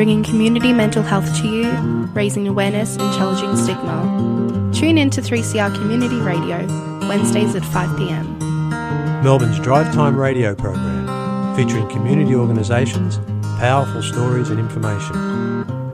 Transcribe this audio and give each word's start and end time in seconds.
Bringing 0.00 0.24
community 0.24 0.72
mental 0.72 1.02
health 1.02 1.28
to 1.42 1.46
you, 1.46 1.70
raising 2.14 2.48
awareness 2.48 2.96
and 2.96 3.14
challenging 3.18 3.54
stigma. 3.54 4.70
Tune 4.72 4.96
in 4.96 5.10
to 5.10 5.20
3CR 5.20 5.74
Community 5.74 6.16
Radio, 6.16 6.66
Wednesdays 7.06 7.54
at 7.54 7.62
5pm. 7.64 9.22
Melbourne's 9.22 9.60
Drive 9.60 9.92
Time 9.92 10.16
radio 10.16 10.54
program, 10.54 11.54
featuring 11.54 11.86
community 11.90 12.34
organisations, 12.34 13.18
powerful 13.58 14.02
stories 14.02 14.48
and 14.48 14.58
information. 14.58 15.14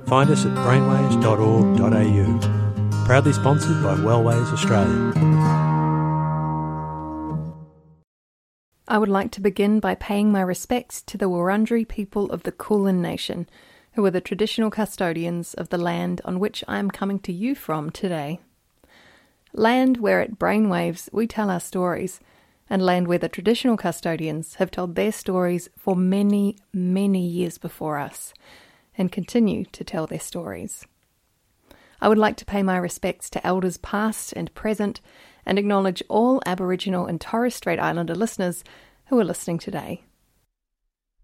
Find 0.07 0.31
us 0.31 0.47
at 0.47 0.57
brainwaves.org.au. 0.59 3.05
Proudly 3.07 3.33
sponsored 3.33 3.83
by 3.83 3.97
Wellways 3.97 4.53
Australia. 4.53 5.13
I 8.87 8.99
would 8.99 9.09
like 9.09 9.33
to 9.33 9.41
begin 9.41 9.81
by 9.81 9.97
paying 9.97 10.31
my 10.31 10.43
respects 10.43 11.03
to 11.03 11.19
the 11.19 11.29
Wurundjeri 11.29 11.89
people 11.89 12.31
of 12.31 12.45
the 12.45 12.53
Kulin 12.53 13.03
Nation, 13.03 13.49
who 13.97 14.05
are 14.05 14.11
the 14.11 14.21
traditional 14.21 14.71
custodians 14.71 15.55
of 15.55 15.71
the 15.71 15.79
land 15.79 16.21
on 16.23 16.39
which 16.39 16.63
I 16.69 16.79
am 16.79 16.91
coming 16.91 17.19
to 17.21 17.33
you 17.33 17.55
from 17.55 17.89
today. 17.89 18.39
Land 19.55 19.97
where 19.97 20.21
at 20.21 20.39
Brainwaves 20.39 21.09
we 21.13 21.27
tell 21.27 21.51
our 21.51 21.61
stories, 21.61 22.21
and 22.69 22.83
land 22.83 23.09
where 23.09 23.17
the 23.17 23.31
traditional 23.31 23.79
custodians 23.79 24.57
have 24.57 24.71
told 24.71 24.97
their 24.97 25.13
stories 25.13 25.71
for 25.79 25.97
many, 25.97 26.59
many 26.75 27.27
years 27.27 27.57
before 27.57 27.97
us, 27.97 28.35
and 28.99 29.11
continue 29.11 29.65
to 29.65 29.83
tell 29.83 30.07
their 30.07 30.21
stories. 30.21 30.85
I 31.99 32.11
would 32.11 32.19
like 32.19 32.37
to 32.37 32.45
pay 32.45 32.63
my 32.63 32.77
respects 32.77 33.31
to 33.31 33.47
elders 33.47 33.79
past 33.79 34.35
and 34.35 34.53
present 34.53 35.01
and 35.47 35.59
acknowledge 35.59 36.03
all 36.09 36.43
Aboriginal 36.45 37.07
and 37.07 37.19
Torres 37.19 37.55
Strait 37.55 37.79
Islander 37.79 38.15
listeners 38.15 38.63
who 39.07 39.19
are 39.19 39.25
listening 39.25 39.59
today. 39.59 40.03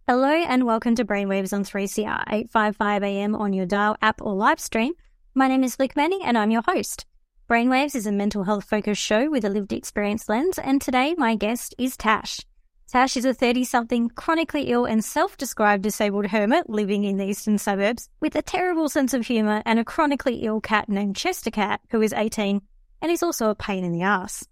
Hello 0.08 0.26
and 0.26 0.66
welcome 0.66 0.96
to 0.96 1.04
Brainwaves 1.04 1.52
on 1.52 1.62
3CR 1.62 2.24
855 2.26 3.04
AM 3.04 3.36
on 3.36 3.52
your 3.52 3.66
dial 3.66 3.96
app 4.02 4.20
or 4.20 4.34
live 4.34 4.58
stream. 4.58 4.94
My 5.32 5.46
name 5.46 5.62
is 5.62 5.76
Flic 5.76 5.94
Manning 5.94 6.24
and 6.24 6.36
I'm 6.36 6.50
your 6.50 6.62
host. 6.66 7.06
Brainwaves 7.48 7.94
is 7.94 8.04
a 8.04 8.10
mental 8.10 8.42
health 8.42 8.64
focused 8.64 9.00
show 9.00 9.30
with 9.30 9.44
a 9.44 9.48
lived 9.48 9.72
experience 9.72 10.28
lens, 10.28 10.58
and 10.58 10.82
today 10.82 11.14
my 11.16 11.36
guest 11.36 11.76
is 11.78 11.96
Tash. 11.96 12.40
Tash 12.88 13.16
is 13.16 13.24
a 13.24 13.32
30 13.32 13.62
something 13.62 14.08
chronically 14.08 14.64
ill 14.72 14.86
and 14.86 15.04
self 15.04 15.36
described 15.36 15.84
disabled 15.84 16.26
hermit 16.26 16.68
living 16.68 17.04
in 17.04 17.16
the 17.16 17.26
eastern 17.26 17.56
suburbs 17.56 18.08
with 18.18 18.34
a 18.34 18.42
terrible 18.42 18.88
sense 18.88 19.14
of 19.14 19.28
humour 19.28 19.62
and 19.64 19.78
a 19.78 19.84
chronically 19.84 20.38
ill 20.38 20.60
cat 20.60 20.88
named 20.88 21.14
Chester 21.14 21.52
Cat, 21.52 21.80
who 21.92 22.02
is 22.02 22.12
18 22.12 22.60
and 23.00 23.12
is 23.12 23.22
also 23.22 23.50
a 23.50 23.54
pain 23.54 23.84
in 23.84 23.92
the 23.92 24.02
ass. 24.02 24.48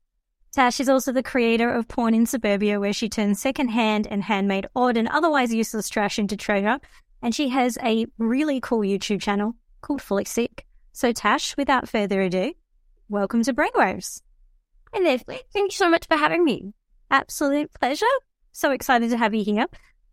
Tash 0.52 0.80
is 0.80 0.88
also 0.88 1.12
the 1.12 1.22
creator 1.22 1.70
of 1.70 1.86
Pawn 1.86 2.12
in 2.12 2.26
Suburbia, 2.26 2.80
where 2.80 2.92
she 2.92 3.08
turns 3.08 3.40
second-hand 3.40 4.08
and 4.08 4.24
handmade 4.24 4.66
odd 4.74 4.96
and 4.96 5.06
otherwise 5.06 5.54
useless 5.54 5.88
trash 5.88 6.18
into 6.18 6.36
treasure. 6.36 6.80
And 7.22 7.32
she 7.32 7.50
has 7.50 7.78
a 7.84 8.06
really 8.18 8.60
cool 8.60 8.80
YouTube 8.80 9.20
channel 9.20 9.54
called 9.80 10.02
Fully 10.02 10.24
Sick. 10.24 10.66
So, 10.90 11.12
Tash, 11.12 11.56
without 11.56 11.88
further 11.88 12.20
ado, 12.20 12.54
welcome 13.08 13.44
to 13.44 13.54
Brainwaves. 13.54 14.22
Hey 14.92 15.04
there, 15.04 15.18
thank 15.52 15.70
you 15.70 15.76
so 15.76 15.88
much 15.88 16.08
for 16.08 16.16
having 16.16 16.44
me. 16.44 16.72
Absolute 17.12 17.72
pleasure. 17.72 18.06
So 18.50 18.72
excited 18.72 19.10
to 19.10 19.16
have 19.16 19.32
you 19.32 19.44
here. 19.44 19.66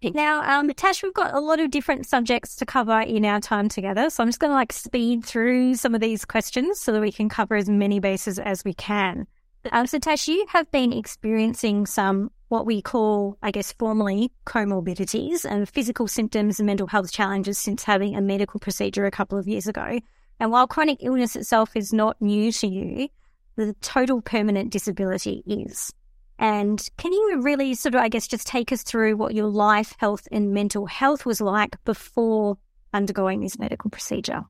Now, 0.03 0.59
um, 0.59 0.69
Tash, 0.69 1.02
we've 1.02 1.15
got 1.15 1.33
a 1.33 1.39
lot 1.39 1.59
of 1.59 1.71
different 1.71 2.05
subjects 2.05 2.55
to 2.58 2.65
cover 2.67 3.02
in 3.02 3.25
our 3.25 3.39
time 3.39 3.70
together. 3.70 4.11
So 4.11 4.21
I'm 4.21 4.30
just 4.30 4.39
going 4.39 4.52
to 4.52 4.55
like 4.55 4.71
speed 4.71 5.26
through 5.26 5.73
some 5.73 5.95
of 5.95 6.02
these 6.02 6.26
questions 6.26 6.80
so 6.80 6.92
that 6.92 7.02
we 7.02 7.11
can 7.11 7.27
cover 7.27 7.55
as 7.55 7.67
many 7.67 7.99
bases 7.99 8.37
as 8.37 8.64
we 8.64 8.76
can. 8.76 9.26
Um, 9.72 9.88
so, 9.88 10.00
Tash, 10.00 10.28
you 10.28 10.45
have 10.50 10.70
been 10.72 10.94
experiencing 10.94 11.86
some 11.86 12.32
what 12.50 12.66
we 12.66 12.82
call, 12.82 13.38
I 13.42 13.52
guess, 13.52 13.73
formally 13.73 14.32
comorbidities 14.45 15.44
and 15.44 15.67
physical 15.67 16.08
symptoms 16.08 16.60
and 16.60 16.66
mental 16.66 16.88
health 16.88 17.11
challenges 17.11 17.58
since 17.58 17.83
having 17.83 18.16
a 18.16 18.22
medical 18.22 18.60
procedure 18.60 19.06
a 19.06 19.11
couple 19.11 19.38
of 19.38 19.48
years 19.48 19.67
ago. 19.67 20.00
And 20.39 20.52
while 20.52 20.67
chronic 20.67 21.00
illness 21.02 21.36
itself 21.36 21.76
is 21.76 21.92
not 21.92 22.22
new 22.22 22.52
to 22.54 22.67
you, 22.67 23.10
the 23.56 23.73
total 23.82 24.22
permanent 24.22 24.72
disability 24.72 25.44
is. 25.45 25.92
And 26.39 26.88
can 26.98 27.11
you 27.11 27.42
really 27.42 27.73
sort 27.73 27.95
of, 27.95 28.02
I 28.02 28.10
guess, 28.10 28.27
just 28.27 28.45
take 28.45 28.72
us 28.72 28.83
through 28.83 29.17
what 29.17 29.33
your 29.33 29.48
life, 29.48 29.95
health, 29.98 30.27
and 30.32 30.54
mental 30.54 30.86
health 30.86 31.26
was 31.26 31.42
like 31.42 31.83
before 31.83 32.58
undergoing 32.94 33.42
this 33.42 33.58
medical 33.58 33.89
procedure? 33.89 34.44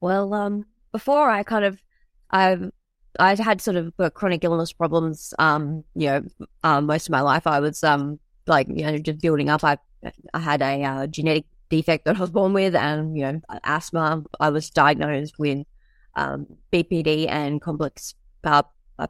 Well, 0.00 0.32
um, 0.32 0.66
before 0.92 1.28
I 1.28 1.42
kind 1.42 1.64
of, 1.64 1.82
I 2.30 2.56
I'd 3.18 3.38
had 3.38 3.60
sort 3.60 3.76
of 3.76 4.14
chronic 4.14 4.44
illness 4.44 4.72
problems, 4.72 5.34
um, 5.38 5.84
you 5.94 6.06
know, 6.06 6.22
um, 6.62 6.86
most 6.86 7.08
of 7.08 7.12
my 7.12 7.20
life. 7.20 7.46
I 7.46 7.60
was, 7.60 7.82
um, 7.82 8.18
like, 8.46 8.68
you 8.68 8.84
know, 8.84 8.98
just 8.98 9.20
building 9.20 9.48
up. 9.48 9.64
I, 9.64 9.78
I 10.32 10.38
had 10.38 10.62
a 10.62 10.82
uh, 10.82 11.06
genetic 11.06 11.44
defect 11.68 12.04
that 12.04 12.16
I 12.16 12.20
was 12.20 12.30
born 12.30 12.52
with 12.52 12.74
and, 12.74 13.16
you 13.16 13.22
know, 13.22 13.40
asthma. 13.64 14.22
I 14.38 14.50
was 14.50 14.70
diagnosed 14.70 15.38
with, 15.38 15.66
um, 16.16 16.46
BPD 16.72 17.28
and 17.28 17.60
complex 17.60 18.14
uh, 18.44 18.62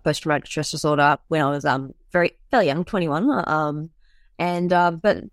post 0.05 0.23
traumatic 0.23 0.47
stress 0.47 0.71
disorder 0.71 1.19
when 1.29 1.43
I 1.43 1.51
was, 1.51 1.65
um, 1.65 1.95
very, 2.13 2.33
fairly 2.51 2.67
young, 2.67 2.85
21. 2.85 3.49
Um, 3.49 3.91
and, 4.39 4.73
uh, 4.73 4.93
but, 4.93 5.25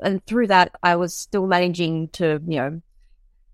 and 0.00 0.24
through 0.26 0.48
that, 0.48 0.74
I 0.82 0.96
was 0.96 1.16
still 1.16 1.46
managing 1.46 2.08
to, 2.08 2.40
you 2.46 2.56
know, 2.56 2.82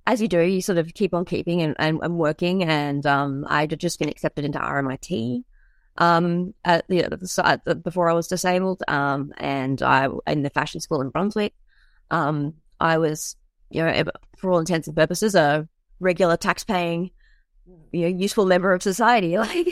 as 0.07 0.23
you 0.23 0.29
do, 0.29 0.41
you 0.41 0.63
sort 0.63 0.79
of 0.79 0.95
keep 0.95 1.13
on 1.13 1.25
keeping 1.25 1.61
and, 1.63 1.75
and, 1.79 1.99
and 2.03 2.17
working. 2.17 2.63
And 2.63 3.05
um, 3.05 3.45
I'd 3.49 3.79
just 3.79 3.99
been 3.99 4.09
accepted 4.09 4.45
into 4.45 4.59
RMIT 4.59 5.43
um, 5.99 6.55
at 6.65 6.87
the, 6.89 7.05
at 7.45 7.65
the, 7.65 7.75
before 7.75 8.09
I 8.09 8.13
was 8.13 8.29
disabled, 8.29 8.83
um, 8.87 9.33
and 9.39 9.83
I 9.83 10.09
in 10.27 10.43
the 10.43 10.51
fashion 10.51 10.81
school 10.81 11.01
in 11.01 11.11
Brunswick. 11.11 11.55
Um, 12.11 12.55
I 12.79 12.99
was, 12.99 13.37
you 13.71 13.83
know, 13.83 14.05
for 14.39 14.53
all 14.53 14.59
intents 14.59 14.87
and 14.87 14.97
purposes, 14.97 15.35
a 15.35 15.67
regular 15.99 16.37
tax-paying, 16.37 17.11
you 17.91 18.03
know, 18.03 18.07
useful 18.07 18.47
member 18.47 18.73
of 18.73 18.83
society, 18.83 19.39
like 19.39 19.67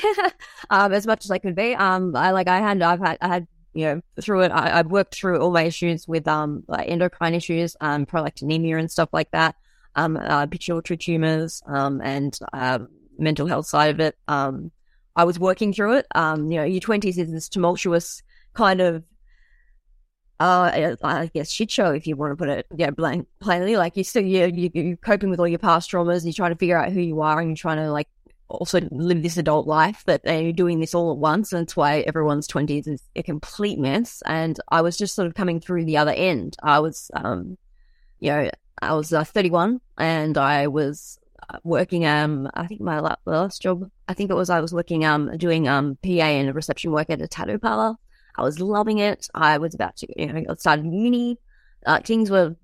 um, 0.71 0.93
as 0.93 1.07
much 1.07 1.25
as 1.25 1.31
I 1.31 1.39
could 1.39 1.55
be. 1.55 1.75
Um, 1.75 2.17
I 2.17 2.33
like 2.33 2.49
I 2.49 2.59
had, 2.59 2.83
I've 2.83 3.01
had, 3.01 3.19
I 3.21 3.29
had 3.29 3.47
you 3.73 3.85
know, 3.87 4.01
through 4.21 4.43
it, 4.43 4.51
I, 4.51 4.69
I 4.69 4.83
worked 4.83 5.15
through 5.15 5.41
all 5.41 5.51
my 5.51 5.63
issues 5.63 6.09
with 6.09 6.27
um, 6.27 6.65
like 6.67 6.89
endocrine 6.89 7.35
issues, 7.35 7.77
um, 7.81 8.07
prolactinemia 8.07 8.79
and 8.79 8.91
stuff 8.91 9.11
like 9.13 9.31
that 9.33 9.57
um, 9.97 10.17
uh, 10.17 10.47
pituitary 10.47 10.99
tumors, 10.99 11.63
um, 11.67 12.01
and 12.03 12.39
uh, 12.53 12.79
mental 13.19 13.47
health 13.47 13.67
side 13.67 13.91
of 13.91 14.01
it. 14.01 14.17
Um, 14.29 14.71
I 15.17 15.25
was 15.25 15.39
working 15.39 15.73
through 15.73 15.99
it. 15.99 16.07
Um, 16.15 16.51
you 16.51 16.59
know, 16.59 16.65
your 16.65 16.81
twenties 16.81 17.19
is 17.19 17.31
this 17.31 17.49
tumultuous 17.49 18.23
kind 18.53 18.81
of, 18.81 19.05
uh, 20.41 20.97
I 21.03 21.31
guess 21.33 21.51
shit 21.51 21.71
show 21.71 21.93
if 21.93 22.07
you 22.07 22.17
want 22.17 22.33
to 22.33 22.37
put 22.37 22.49
it, 22.49 22.67
yeah, 22.77 22.91
plain, 22.91 23.25
plainly. 23.39 23.77
Like 23.77 23.97
you're 23.97 24.05
still, 24.05 24.25
you, 24.25 24.47
you, 24.47 24.71
you're 24.75 24.97
coping 24.97 25.31
with 25.31 25.39
all 25.39 25.47
your 25.47 25.61
past 25.61 25.91
traumas. 25.91 26.17
And 26.17 26.25
you're 26.25 26.33
trying 26.33 26.53
to 26.53 26.59
figure 26.59 26.77
out 26.77 26.93
who 26.93 27.01
you 27.01 27.21
are, 27.21 27.39
and 27.39 27.51
you're 27.51 27.57
trying 27.57 27.77
to 27.77 27.93
like 27.93 28.09
also 28.49 28.81
live 28.91 29.23
this 29.23 29.37
adult 29.37 29.69
life. 29.69 30.03
But 30.05 30.23
you're 30.25 30.53
doing 30.53 30.81
this 30.81 30.95
all 30.95 31.13
at 31.13 31.19
once, 31.19 31.53
and 31.53 31.61
that's 31.61 31.77
why 31.77 32.01
everyone's 32.01 32.49
twenties 32.49 32.89
is 32.89 33.03
a 33.15 33.23
complete 33.23 33.79
mess. 33.79 34.21
And 34.27 34.59
I 34.69 34.81
was 34.83 34.97
just 34.97 35.15
sort 35.15 35.29
of 35.29 35.35
coming 35.35 35.61
through 35.61 35.85
the 35.85 35.99
other 35.99 36.13
end. 36.13 36.57
I 36.63 36.81
was, 36.81 37.11
um, 37.15 37.57
you 38.19 38.31
know, 38.31 38.51
I 38.81 38.95
was 38.95 39.13
uh, 39.13 39.25
31 39.25 39.81
and 39.99 40.37
I 40.37 40.67
was 40.67 41.19
uh, 41.49 41.59
working, 41.63 42.07
um, 42.07 42.49
I 42.55 42.67
think 42.67 42.81
my 42.81 43.01
last 43.27 43.63
job, 43.63 43.91
I 44.09 44.15
think 44.15 44.31
it 44.31 44.35
was 44.35 44.51
I 44.51 44.61
was 44.61 44.73
working, 44.73 45.05
um, 45.05 45.37
doing, 45.37 45.69
um, 45.69 45.99
PA 46.03 46.09
and 46.09 46.55
reception 46.55 46.91
work 46.93 47.11
at 47.11 47.21
a 47.21 47.29
tattoo 47.29 47.59
parlor. 47.59 47.97
I 48.37 48.43
was 48.43 48.61
loving 48.61 48.99
it. 48.99 49.29
I 49.35 49.59
was 49.59 49.75
about 49.75 49.97
to, 49.99 50.09
you 50.17 50.33
know, 50.33 50.55
started 50.55 50.87
uni. 50.87 51.39
Uh, 51.87 52.01
things 52.01 52.31
were, 52.31 52.57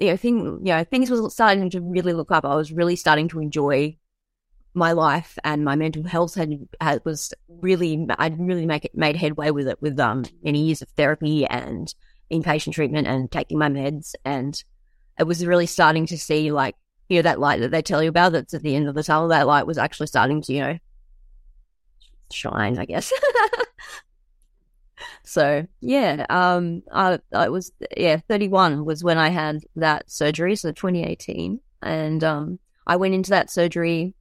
you 0.00 0.08
know, 0.08 0.16
thing, 0.16 0.60
you 0.64 0.72
know, 0.72 0.84
things 0.84 1.10
were 1.10 1.28
starting 1.30 1.70
to 1.70 1.80
really 1.80 2.12
look 2.12 2.30
up. 2.30 2.44
I 2.44 2.54
was 2.54 2.72
really 2.72 2.96
starting 2.96 3.28
to 3.28 3.40
enjoy 3.40 3.96
my 4.74 4.92
life 4.92 5.36
and 5.42 5.64
my 5.64 5.74
mental 5.74 6.04
health 6.04 6.34
had, 6.34 6.68
had 6.80 7.04
was 7.04 7.32
really, 7.48 8.06
I'd 8.18 8.38
really 8.38 8.66
make 8.66 8.84
it, 8.84 8.94
made 8.94 9.16
headway 9.16 9.50
with 9.50 9.66
it 9.66 9.82
with, 9.82 9.98
um, 9.98 10.24
many 10.42 10.62
years 10.62 10.82
of 10.82 10.88
therapy 10.90 11.46
and 11.46 11.92
inpatient 12.30 12.74
treatment 12.74 13.08
and 13.08 13.30
taking 13.30 13.58
my 13.58 13.68
meds 13.68 14.14
and, 14.24 14.62
it 15.18 15.24
was 15.24 15.44
really 15.44 15.66
starting 15.66 16.06
to 16.06 16.18
see 16.18 16.52
like, 16.52 16.76
you 17.08 17.18
know, 17.18 17.22
that 17.22 17.40
light 17.40 17.60
that 17.60 17.70
they 17.70 17.82
tell 17.82 18.02
you 18.02 18.08
about 18.08 18.32
that's 18.32 18.54
at 18.54 18.62
the 18.62 18.74
end 18.74 18.88
of 18.88 18.94
the 18.94 19.02
tunnel, 19.02 19.28
that 19.28 19.46
light 19.46 19.66
was 19.66 19.78
actually 19.78 20.06
starting 20.06 20.42
to, 20.42 20.52
you 20.52 20.60
know, 20.60 20.78
shine, 22.32 22.78
I 22.78 22.84
guess. 22.84 23.12
so 25.24 25.66
yeah, 25.80 26.26
um, 26.28 26.82
I, 26.92 27.18
I 27.32 27.48
was, 27.48 27.72
yeah, 27.96 28.18
31 28.28 28.84
was 28.84 29.02
when 29.02 29.18
I 29.18 29.30
had 29.30 29.64
that 29.76 30.10
surgery. 30.10 30.56
So 30.56 30.72
2018. 30.72 31.60
And, 31.82 32.24
um, 32.24 32.58
I 32.86 32.96
went 32.96 33.14
into 33.14 33.30
that 33.30 33.50
surgery 33.50 34.14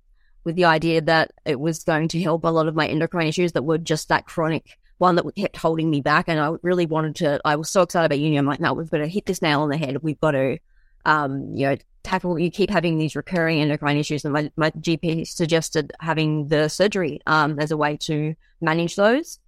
with 0.43 0.55
the 0.55 0.65
idea 0.65 1.01
that 1.01 1.31
it 1.45 1.59
was 1.59 1.83
going 1.83 2.09
to 2.09 2.21
help 2.21 2.43
a 2.43 2.49
lot 2.49 2.67
of 2.67 2.75
my 2.75 2.87
endocrine 2.87 3.27
issues 3.27 3.53
that 3.53 3.63
were 3.63 3.77
just 3.77 4.09
that 4.09 4.25
chronic 4.25 4.77
one 4.97 5.15
that 5.15 5.35
kept 5.35 5.57
holding 5.57 5.89
me 5.89 6.01
back. 6.01 6.25
And 6.27 6.39
I 6.39 6.53
really 6.61 6.85
wanted 6.85 7.15
to, 7.17 7.39
I 7.45 7.55
was 7.55 7.69
so 7.69 7.83
excited 7.83 8.05
about 8.05 8.19
uni. 8.19 8.37
I'm 8.37 8.45
like, 8.45 8.59
no, 8.59 8.73
we've 8.73 8.89
got 8.89 8.97
to 8.97 9.07
hit 9.07 9.25
this 9.25 9.41
nail 9.41 9.61
on 9.61 9.69
the 9.69 9.77
head. 9.77 10.01
We've 10.01 10.19
got 10.19 10.31
to, 10.31 10.57
um, 11.07 11.55
you 11.55 11.65
know, 11.65 11.77
tackle, 12.03 12.37
you 12.37 12.51
keep 12.51 12.69
having 12.69 12.99
these 12.99 13.15
recurring 13.15 13.61
endocrine 13.61 13.97
issues. 13.97 14.23
And 14.25 14.33
my, 14.33 14.51
my 14.55 14.71
GP 14.71 15.25
suggested 15.25 15.93
having 15.99 16.49
the 16.49 16.67
surgery, 16.67 17.21
um, 17.25 17.59
as 17.59 17.71
a 17.71 17.77
way 17.77 17.97
to 18.01 18.35
manage 18.61 18.95
those. 18.95 19.39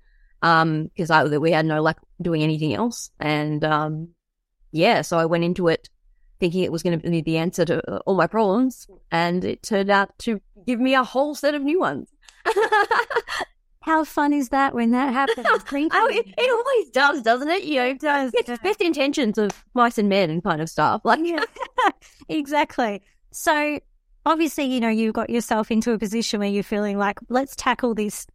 Um, 0.42 0.90
cause 0.98 1.10
I, 1.10 1.26
we 1.26 1.52
had 1.52 1.66
no 1.66 1.82
luck 1.82 2.00
doing 2.22 2.42
anything 2.42 2.74
else. 2.74 3.12
And, 3.20 3.64
um, 3.64 4.10
yeah, 4.72 5.02
so 5.02 5.20
I 5.20 5.26
went 5.26 5.44
into 5.44 5.68
it 5.68 5.90
thinking 6.40 6.64
it 6.64 6.72
was 6.72 6.82
going 6.82 6.98
to 6.98 7.10
be 7.10 7.22
the 7.22 7.38
answer 7.38 7.66
to 7.66 7.92
uh, 7.92 8.00
all 8.06 8.16
my 8.16 8.28
problems. 8.28 8.88
And 9.12 9.44
it 9.44 9.62
turned 9.62 9.90
out 9.90 10.18
to 10.20 10.40
give 10.66 10.80
me 10.80 10.96
a 10.96 11.04
whole 11.04 11.36
set 11.36 11.56
of 11.56 11.62
new 11.62 11.82
ones. 11.82 12.10
How 13.82 14.04
fun 14.04 14.34
is 14.34 14.50
that 14.50 14.76
when 14.76 14.92
that 14.92 15.14
happens? 15.14 15.48
oh, 15.48 16.08
it, 16.12 16.28
it, 16.38 16.52
always 16.52 16.90
does, 16.90 17.22
doesn't 17.22 17.48
it? 17.48 17.64
You 17.64 17.76
know, 17.78 17.86
it 17.86 18.00
does. 18.00 18.32
It's 18.34 18.62
best 18.62 18.82
intentions 18.82 19.38
of 19.38 19.52
mice 19.74 19.98
and 19.98 20.10
men 20.10 20.30
and 20.30 20.44
kind 20.44 20.62
of 20.62 20.70
stuff. 20.70 21.02
Like, 21.06 21.20
yeah. 21.24 21.44
exactly. 22.30 23.02
So 23.32 23.80
obviously, 24.26 24.66
you 24.66 24.82
know, 24.82 24.90
you've 24.90 25.14
got 25.14 25.30
yourself 25.30 25.72
into 25.72 25.94
a 25.94 25.98
position 26.00 26.40
where 26.40 26.50
you're 26.50 26.64
feeling 26.64 26.98
like, 26.98 27.20
let's 27.30 27.56
tackle 27.56 27.96
this, 27.96 28.28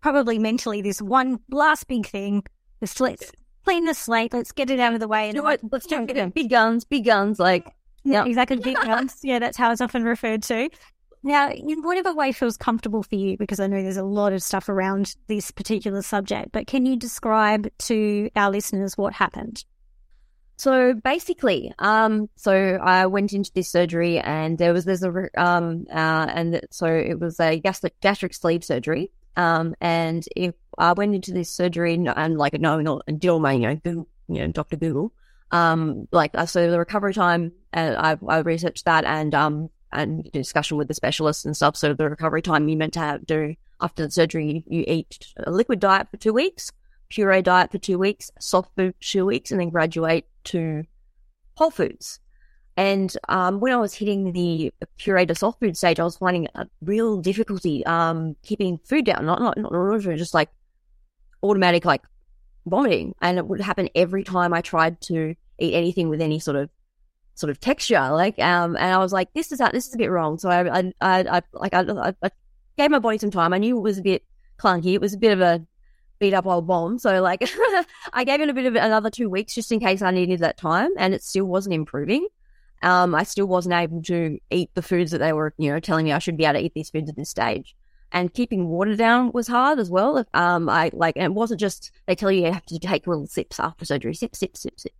probably 0.00 0.38
mentally, 0.38 0.82
this 0.82 1.00
one 1.00 1.40
last 1.50 1.86
big 1.88 2.06
thing. 2.06 2.42
Let's, 2.80 3.00
let's 3.00 3.32
clean 3.64 3.86
the 3.86 3.94
slate. 3.94 4.34
Let's 4.34 4.52
get 4.52 4.68
it 4.68 4.78
out 4.78 4.92
of 4.92 5.00
the 5.00 5.08
way. 5.08 5.26
And 5.26 5.34
you 5.34 5.40
know 5.40 5.44
what? 5.48 5.60
Let's 5.70 5.86
do 5.86 6.04
it. 6.06 6.34
Big 6.34 6.50
guns, 6.50 6.84
big 6.84 7.06
guns. 7.06 7.38
Like, 7.38 7.72
yeah, 8.04 8.24
exactly. 8.24 8.58
Big 8.58 8.76
guns. 8.76 9.18
Yeah, 9.22 9.38
that's 9.38 9.56
how 9.56 9.70
it's 9.70 9.80
often 9.80 10.04
referred 10.04 10.42
to. 10.44 10.68
Now, 11.24 11.50
in 11.50 11.82
whatever 11.82 12.12
way 12.12 12.32
feels 12.32 12.56
comfortable 12.56 13.02
for 13.02 13.14
you, 13.14 13.36
because 13.36 13.60
I 13.60 13.68
know 13.68 13.80
there's 13.80 13.96
a 13.96 14.02
lot 14.02 14.32
of 14.32 14.42
stuff 14.42 14.68
around 14.68 15.14
this 15.28 15.52
particular 15.52 16.02
subject, 16.02 16.50
but 16.50 16.66
can 16.66 16.84
you 16.84 16.96
describe 16.96 17.68
to 17.80 18.28
our 18.34 18.50
listeners 18.50 18.98
what 18.98 19.12
happened? 19.12 19.64
So 20.56 20.94
basically, 20.94 21.72
um, 21.78 22.28
so 22.36 22.52
I 22.82 23.06
went 23.06 23.32
into 23.32 23.50
this 23.52 23.68
surgery 23.68 24.18
and 24.18 24.58
there 24.58 24.72
was 24.72 24.84
there's 24.84 25.02
a 25.02 25.28
um 25.36 25.86
uh 25.90 26.26
and 26.32 26.60
so 26.70 26.86
it 26.86 27.18
was 27.18 27.40
a 27.40 27.58
gastric 27.58 27.98
gastric 28.00 28.34
sleeve 28.34 28.62
surgery. 28.62 29.10
Um, 29.36 29.74
and 29.80 30.24
if 30.36 30.54
I 30.78 30.92
went 30.92 31.14
into 31.14 31.32
this 31.32 31.50
surgery 31.50 31.94
and, 31.94 32.08
and 32.08 32.36
like 32.38 32.52
knowing 32.60 32.86
all 32.86 33.02
and 33.06 33.18
did 33.18 33.28
all 33.28 33.40
my 33.40 33.54
you 33.54 33.60
know 33.60 33.74
Google, 33.76 34.08
you 34.28 34.40
know 34.40 34.52
Doctor 34.52 34.76
Google, 34.76 35.12
um, 35.50 36.06
like 36.12 36.32
so 36.46 36.70
the 36.70 36.78
recovery 36.78 37.14
time 37.14 37.52
and 37.72 37.96
I 37.96 38.16
I 38.28 38.38
researched 38.38 38.84
that 38.84 39.04
and 39.04 39.34
um 39.34 39.68
and 39.92 40.30
discussion 40.32 40.76
with 40.76 40.88
the 40.88 40.94
specialists 40.94 41.44
and 41.44 41.56
stuff. 41.56 41.76
So 41.76 41.94
the 41.94 42.10
recovery 42.10 42.42
time 42.42 42.68
you 42.68 42.76
meant 42.76 42.94
to 42.94 43.00
have 43.00 43.26
do 43.26 43.54
after 43.80 44.04
the 44.04 44.10
surgery, 44.10 44.64
you 44.66 44.84
eat 44.86 45.32
a 45.38 45.50
liquid 45.50 45.80
diet 45.80 46.08
for 46.10 46.16
two 46.16 46.32
weeks, 46.32 46.70
puree 47.08 47.42
diet 47.42 47.72
for 47.72 47.78
two 47.78 47.98
weeks, 47.98 48.30
soft 48.40 48.74
food 48.76 48.94
for 48.94 49.02
two 49.02 49.26
weeks, 49.26 49.50
and 49.50 49.60
then 49.60 49.70
graduate 49.70 50.26
to 50.44 50.84
whole 51.54 51.70
foods. 51.70 52.20
And 52.76 53.14
um, 53.28 53.60
when 53.60 53.72
I 53.72 53.76
was 53.76 53.92
hitting 53.92 54.32
the 54.32 54.72
puree 54.96 55.26
to 55.26 55.34
soft 55.34 55.60
food 55.60 55.76
stage, 55.76 56.00
I 56.00 56.04
was 56.04 56.16
finding 56.16 56.48
a 56.54 56.66
real 56.80 57.18
difficulty 57.18 57.84
um, 57.84 58.36
keeping 58.42 58.78
food 58.78 59.04
down, 59.04 59.26
not 59.26 59.40
not 59.40 59.58
not 59.58 60.00
just 60.00 60.32
like 60.32 60.48
automatic 61.42 61.84
like 61.84 62.02
vomiting, 62.64 63.14
and 63.20 63.36
it 63.36 63.46
would 63.46 63.60
happen 63.60 63.90
every 63.94 64.24
time 64.24 64.54
I 64.54 64.62
tried 64.62 65.00
to 65.02 65.34
eat 65.58 65.74
anything 65.74 66.08
with 66.08 66.22
any 66.22 66.38
sort 66.38 66.56
of 66.56 66.70
sort 67.34 67.50
of 67.50 67.60
texture. 67.60 68.10
Like, 68.10 68.38
um, 68.38 68.76
and 68.76 68.92
I 68.92 68.98
was 68.98 69.12
like, 69.12 69.32
this 69.34 69.52
is 69.52 69.58
this 69.58 69.88
is 69.88 69.94
a 69.94 69.98
bit 69.98 70.10
wrong. 70.10 70.38
So 70.38 70.48
I, 70.48 70.80
I, 70.80 70.92
I, 71.00 71.38
I 71.38 71.42
like, 71.52 71.74
I, 71.74 72.14
I, 72.22 72.30
gave 72.78 72.90
my 72.90 72.98
body 72.98 73.18
some 73.18 73.30
time. 73.30 73.52
I 73.52 73.58
knew 73.58 73.76
it 73.76 73.82
was 73.82 73.98
a 73.98 74.02
bit 74.02 74.24
clunky. 74.58 74.94
It 74.94 75.00
was 75.00 75.14
a 75.14 75.18
bit 75.18 75.32
of 75.32 75.40
a 75.40 75.64
beat 76.18 76.34
up 76.34 76.46
old 76.46 76.66
bomb. 76.66 76.98
So 76.98 77.20
like, 77.20 77.42
I 78.12 78.24
gave 78.24 78.40
it 78.40 78.48
a 78.48 78.54
bit 78.54 78.66
of 78.66 78.76
another 78.76 79.10
two 79.10 79.28
weeks 79.28 79.54
just 79.54 79.72
in 79.72 79.80
case 79.80 80.02
I 80.02 80.10
needed 80.10 80.40
that 80.40 80.56
time, 80.56 80.90
and 80.96 81.14
it 81.14 81.22
still 81.22 81.44
wasn't 81.44 81.74
improving. 81.74 82.26
Um, 82.82 83.14
I 83.14 83.22
still 83.22 83.46
wasn't 83.46 83.74
able 83.74 84.02
to 84.02 84.38
eat 84.50 84.70
the 84.74 84.82
foods 84.82 85.12
that 85.12 85.18
they 85.18 85.32
were, 85.32 85.54
you 85.56 85.70
know, 85.70 85.78
telling 85.78 86.04
me 86.04 86.12
I 86.12 86.18
should 86.18 86.36
be 86.36 86.44
able 86.44 86.58
to 86.58 86.64
eat 86.64 86.74
these 86.74 86.90
foods 86.90 87.08
at 87.08 87.16
this 87.16 87.30
stage. 87.30 87.76
And 88.10 88.34
keeping 88.34 88.68
water 88.68 88.96
down 88.96 89.32
was 89.32 89.48
hard 89.48 89.78
as 89.78 89.88
well. 89.88 90.24
Um, 90.34 90.68
I 90.68 90.90
like, 90.92 91.16
and 91.16 91.24
it 91.24 91.32
wasn't 91.32 91.60
just 91.60 91.92
they 92.06 92.14
tell 92.14 92.30
you 92.30 92.44
you 92.44 92.52
have 92.52 92.66
to 92.66 92.78
take 92.78 93.06
little 93.06 93.26
sips 93.26 93.58
after 93.58 93.84
surgery, 93.84 94.14
sip, 94.14 94.36
sip, 94.36 94.56
sip, 94.56 94.78
sip. 94.78 94.92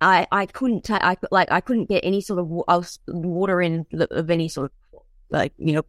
I, 0.00 0.26
I 0.30 0.46
couldn't 0.46 0.84
ta- 0.84 0.98
I 1.00 1.16
like 1.30 1.50
I 1.50 1.60
couldn't 1.60 1.88
get 1.88 2.04
any 2.04 2.20
sort 2.20 2.38
of 2.38 2.48
water 3.06 3.62
in 3.62 3.86
of 4.10 4.30
any 4.30 4.48
sort 4.48 4.70
of 4.92 5.00
like 5.30 5.52
you 5.56 5.74
know 5.74 5.84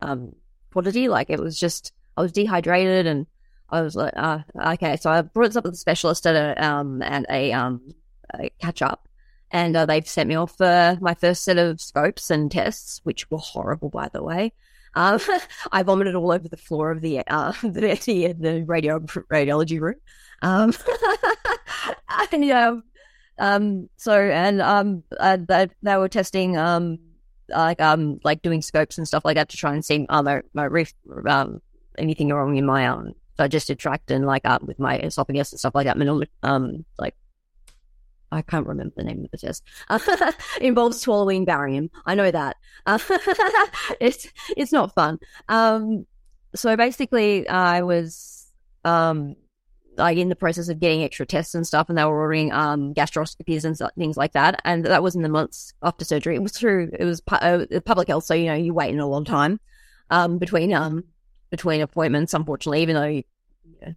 um 0.00 0.34
quality 0.72 1.08
like 1.08 1.30
it 1.30 1.40
was 1.40 1.58
just 1.58 1.92
I 2.16 2.22
was 2.22 2.32
dehydrated 2.32 3.06
and 3.06 3.26
I 3.70 3.80
was 3.80 3.96
like 3.96 4.12
uh, 4.16 4.40
okay. 4.74 4.96
So 4.96 5.10
I 5.10 5.22
brought 5.22 5.48
this 5.48 5.56
up 5.56 5.64
with 5.64 5.72
the 5.72 5.78
specialist 5.78 6.26
at 6.26 6.36
a 6.36 6.64
um 6.64 7.02
and 7.02 7.26
a 7.30 7.52
um 7.52 7.94
a 8.34 8.50
catch 8.60 8.82
up. 8.82 9.08
And 9.50 9.76
uh, 9.76 9.86
they've 9.86 10.08
sent 10.08 10.28
me 10.28 10.34
off 10.34 10.56
for 10.56 10.98
my 11.00 11.14
first 11.14 11.44
set 11.44 11.58
of 11.58 11.80
scopes 11.80 12.30
and 12.30 12.50
tests 12.50 13.00
which 13.04 13.30
were 13.30 13.38
horrible 13.38 13.88
by 13.88 14.08
the 14.08 14.22
way. 14.22 14.52
Um, 14.94 15.20
I 15.72 15.82
vomited 15.82 16.14
all 16.14 16.32
over 16.32 16.48
the 16.48 16.56
floor 16.56 16.90
of 16.90 17.00
the 17.00 17.20
uh, 17.26 17.52
the, 17.62 18.34
the 18.38 18.64
radio 18.66 19.00
radiology 19.00 19.80
room. 19.80 19.96
Um, 20.42 20.74
and, 22.32 22.50
um, 22.50 22.84
um, 23.38 23.88
so 23.96 24.12
and 24.12 24.60
um, 24.62 25.02
uh, 25.18 25.36
they, 25.36 25.68
they 25.82 25.96
were 25.96 26.08
testing 26.08 26.56
um, 26.56 26.98
like 27.48 27.80
um, 27.80 28.20
like 28.24 28.42
doing 28.42 28.62
scopes 28.62 28.98
and 28.98 29.06
stuff 29.06 29.24
like 29.24 29.36
that 29.36 29.48
to 29.50 29.56
try 29.56 29.72
and 29.72 29.84
see 29.84 30.06
um, 30.08 30.24
my 30.24 30.42
my 30.52 30.64
reef 30.64 30.92
um 31.26 31.60
anything 31.98 32.28
wrong 32.30 32.56
in 32.56 32.66
my 32.66 32.86
um 32.86 33.12
digestive 33.36 33.78
tract 33.78 34.10
and 34.10 34.26
like 34.26 34.44
um 34.44 34.64
with 34.66 34.78
my 34.78 34.98
esophagus 34.98 35.52
and 35.52 35.58
stuff 35.58 35.74
like 35.74 35.86
that. 35.86 36.28
Um, 36.42 36.84
like 36.98 37.14
I 38.30 38.42
can't 38.42 38.66
remember 38.66 38.94
the 38.96 39.04
name 39.04 39.24
of 39.24 39.30
the 39.30 39.38
test. 39.38 39.62
Uh, 39.88 40.32
involves 40.60 41.00
swallowing 41.00 41.44
barium. 41.44 41.90
I 42.04 42.14
know 42.14 42.30
that. 42.30 42.56
Uh, 42.86 42.98
it's 44.00 44.26
it's 44.56 44.72
not 44.72 44.94
fun. 44.94 45.18
Um, 45.48 46.06
so 46.54 46.76
basically, 46.76 47.48
I 47.48 47.82
was 47.82 48.52
um 48.84 49.36
like 49.96 50.18
in 50.18 50.28
the 50.28 50.36
process 50.36 50.68
of 50.68 50.80
getting 50.80 51.02
extra 51.02 51.26
tests 51.26 51.54
and 51.54 51.66
stuff, 51.66 51.88
and 51.88 51.96
they 51.96 52.04
were 52.04 52.18
ordering 52.18 52.52
um, 52.52 52.94
gastroscopies 52.94 53.64
and 53.64 53.78
things 53.96 54.16
like 54.16 54.32
that. 54.32 54.60
And 54.64 54.84
that 54.84 55.02
was 55.02 55.14
in 55.14 55.22
the 55.22 55.28
months 55.28 55.72
after 55.82 56.04
surgery. 56.04 56.36
It 56.36 56.42
was 56.42 56.52
through 56.52 56.90
it 56.98 57.04
was 57.04 57.20
pu- 57.20 57.36
uh, 57.36 57.80
public 57.84 58.08
health, 58.08 58.24
so 58.24 58.34
you 58.34 58.46
know 58.46 58.54
you 58.54 58.74
wait 58.74 58.92
in 58.92 59.00
a 59.00 59.06
long 59.06 59.24
time 59.24 59.60
um, 60.10 60.38
between 60.38 60.72
um 60.72 61.04
between 61.50 61.80
appointments. 61.80 62.34
Unfortunately, 62.34 62.82
even 62.82 62.94
though 62.94 63.04
you, 63.04 63.22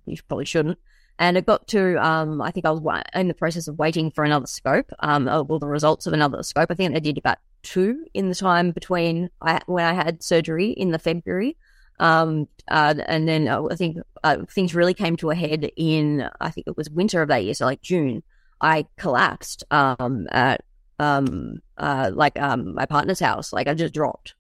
you 0.06 0.18
probably 0.28 0.46
shouldn't. 0.46 0.78
And 1.20 1.36
it 1.36 1.48
got 1.48 1.68
to 1.70 1.98
um, 2.06 2.42
I 2.42 2.52
think 2.52 2.66
I 2.66 2.72
was 2.72 3.04
in 3.16 3.28
the 3.28 3.34
process 3.34 3.68
of 3.68 3.80
waiting 3.80 4.12
for 4.12 4.24
another 4.24 4.48
scope. 4.48 4.92
Um, 5.00 5.28
uh, 5.28 5.42
well, 5.44 5.60
the 5.60 5.68
results 5.68 6.06
of 6.06 6.14
another 6.14 6.44
scope. 6.44 6.70
I 6.70 6.76
think 6.76 6.94
they 6.94 7.00
did 7.00 7.18
about 7.18 7.40
two 7.64 8.06
in 8.14 8.30
the 8.30 8.36
time 8.36 8.72
between 8.72 9.30
I, 9.42 9.62
when 9.66 9.84
I 9.84 9.94
had 9.94 10.22
surgery 10.22 10.70
in 10.70 10.92
the 10.92 11.00
February 11.00 11.58
um, 12.00 12.48
uh, 12.68 12.96
and 13.08 13.28
then 13.28 13.48
uh, 13.48 13.64
I 13.72 13.76
think 13.76 13.98
uh, 14.24 14.38
things 14.50 14.76
really 14.76 14.94
came 14.94 15.16
to 15.18 15.32
a 15.32 15.36
head 15.36 15.72
in, 15.76 16.30
I 16.40 16.50
think 16.50 16.68
it 16.68 16.78
was 16.78 16.90
winter 16.90 17.22
of 17.22 17.30
that 17.30 17.44
year, 17.44 17.54
so 17.54 17.66
like 17.66 17.82
June. 17.82 18.24
I 18.60 18.88
collapsed 18.98 19.64
um, 19.70 20.28
at 20.32 20.62
um, 21.00 21.60
uh, 21.78 22.12
like 22.14 22.40
um, 22.40 22.74
my 22.74 22.86
partner's 22.86 23.20
house. 23.20 23.54
Like 23.54 23.68
I 23.68 23.74
just 23.74 23.94
dropped. 23.94 24.34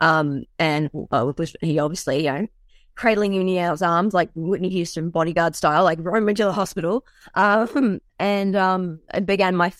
Um, 0.00 0.44
and 0.58 0.90
uh, 1.10 1.32
he 1.60 1.78
obviously, 1.78 2.24
you 2.24 2.32
know, 2.32 2.46
cradling 2.94 3.32
me 3.32 3.58
in 3.58 3.70
his 3.70 3.82
arms 3.82 4.14
like 4.14 4.30
Whitney 4.34 4.68
Houston 4.70 5.10
bodyguard 5.10 5.56
style, 5.56 5.84
like 5.84 5.98
rode 6.00 6.22
me 6.22 6.34
to 6.34 6.44
the 6.44 6.52
hospital. 6.52 7.04
Um, 7.34 8.00
and 8.18 8.54
um, 8.54 9.00
it 9.12 9.26
began 9.26 9.56
my, 9.56 9.72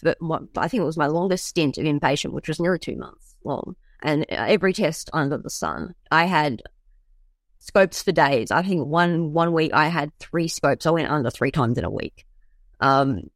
I 0.57 0.69
think 0.69 0.81
it 0.81 0.87
was 0.87 0.97
my 0.97 1.07
longest 1.07 1.47
stint 1.47 1.79
of 1.79 1.85
inpatient, 1.85 2.33
which 2.33 2.49
was 2.49 2.61
nearly 2.61 2.79
two 2.79 2.97
months 2.97 3.37
long. 3.45 3.77
And 4.03 4.23
uh, 4.23 4.47
every 4.49 4.73
test 4.73 5.11
under 5.13 5.39
the 5.39 5.51
sun, 5.51 5.95
I 6.11 6.25
had 6.25 6.63
scopes 7.65 8.03
for 8.03 8.13
days. 8.13 8.51
I 8.51 8.63
think 8.63 8.87
one 8.87 9.33
one 9.33 9.53
week 9.53 9.73
I 9.73 9.89
had 9.89 10.17
three 10.19 10.49
scopes. 10.49 10.85
I 10.87 10.91
went 10.91 11.11
under 11.11 11.31
three 11.31 11.51
times 11.51 11.79
in 11.79 11.85
a 11.85 11.91
week. 11.91 12.27
Um, 12.81 13.31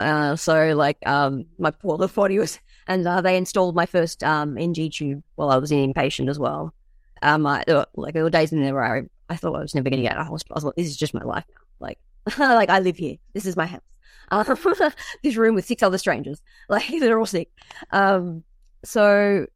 uh, 0.00 0.34
so 0.36 0.74
like 0.74 0.98
um, 1.06 1.46
my 1.58 1.70
poor 1.70 1.96
little 1.96 2.14
body 2.14 2.38
was, 2.38 2.58
and 2.88 3.06
uh, 3.06 3.20
they 3.20 3.36
installed 3.36 3.76
my 3.76 3.86
first 3.86 4.24
um 4.24 4.58
NG 4.58 4.90
tube 4.90 5.22
while 5.36 5.50
I 5.50 5.56
was 5.58 5.70
in 5.70 5.92
inpatient 5.92 6.28
as 6.28 6.38
well. 6.38 6.74
Um, 7.22 7.46
I, 7.46 7.64
like 7.94 8.14
there 8.14 8.24
were 8.24 8.30
days 8.30 8.52
in 8.52 8.62
there 8.62 8.74
where 8.74 8.96
I, 8.96 9.02
I 9.28 9.36
thought 9.36 9.56
I 9.56 9.60
was 9.60 9.74
never 9.74 9.90
going 9.90 10.02
to 10.02 10.08
get 10.08 10.16
out 10.16 10.22
of 10.22 10.26
hospital. 10.28 10.54
I 10.54 10.58
was 10.58 10.64
like, 10.64 10.76
this 10.76 10.86
is 10.86 10.96
just 10.96 11.14
my 11.14 11.24
life 11.24 11.44
now. 11.48 11.62
Like, 11.80 11.98
like 12.38 12.70
I 12.70 12.80
live 12.80 12.96
here. 12.96 13.16
This 13.32 13.46
is 13.46 13.56
my 13.56 13.66
house. 13.66 13.82
Um, 14.30 14.44
this 15.22 15.36
room 15.36 15.54
with 15.54 15.66
six 15.66 15.82
other 15.82 15.98
strangers. 15.98 16.42
Like 16.68 16.88
they're 16.88 17.18
all 17.18 17.26
sick. 17.26 17.50
Um, 17.90 18.44
so 18.84 19.46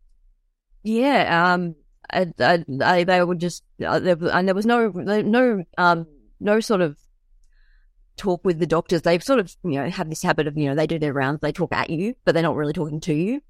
yeah, 0.82 1.54
um, 1.54 1.76
I, 2.12 2.64
I, 2.82 3.04
they 3.04 3.22
would 3.22 3.38
just, 3.38 3.62
uh, 3.84 4.00
and 4.32 4.48
there 4.48 4.54
was 4.54 4.66
no, 4.66 4.88
no, 4.88 5.64
um, 5.78 6.06
no 6.40 6.60
sort 6.60 6.80
of 6.80 6.98
talk 8.16 8.44
with 8.44 8.58
the 8.58 8.66
doctors. 8.66 9.02
They've 9.02 9.22
sort 9.22 9.38
of, 9.38 9.54
you 9.64 9.72
know, 9.72 9.88
have 9.88 10.08
this 10.08 10.22
habit 10.22 10.46
of, 10.46 10.56
you 10.56 10.68
know, 10.68 10.74
they 10.74 10.86
do 10.86 10.98
their 10.98 11.12
rounds, 11.12 11.40
they 11.40 11.52
talk 11.52 11.72
at 11.72 11.90
you, 11.90 12.14
but 12.24 12.32
they're 12.34 12.42
not 12.42 12.56
really 12.56 12.72
talking 12.72 13.00
to 13.00 13.14
you. 13.14 13.40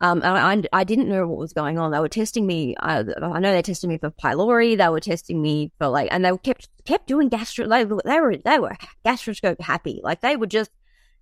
Um, 0.00 0.20
I, 0.24 0.60
I 0.72 0.82
didn't 0.82 1.08
know 1.08 1.28
what 1.28 1.38
was 1.38 1.52
going 1.52 1.78
on. 1.78 1.92
They 1.92 2.00
were 2.00 2.08
testing 2.08 2.44
me. 2.44 2.74
I, 2.80 3.04
I 3.22 3.38
know 3.38 3.52
they 3.52 3.62
tested 3.62 3.88
me 3.88 3.98
for 3.98 4.10
pylori. 4.10 4.76
They 4.76 4.88
were 4.88 4.98
testing 4.98 5.40
me 5.40 5.70
for 5.78 5.86
like, 5.86 6.08
and 6.10 6.24
they 6.24 6.36
kept 6.38 6.68
kept 6.84 7.06
doing 7.06 7.28
gastro. 7.28 7.68
They, 7.68 7.84
they 7.84 8.20
were 8.20 8.36
they 8.36 8.58
were 8.58 8.76
gastroscope 9.04 9.60
happy. 9.60 10.00
Like 10.02 10.20
they 10.20 10.34
were 10.34 10.48
just 10.48 10.72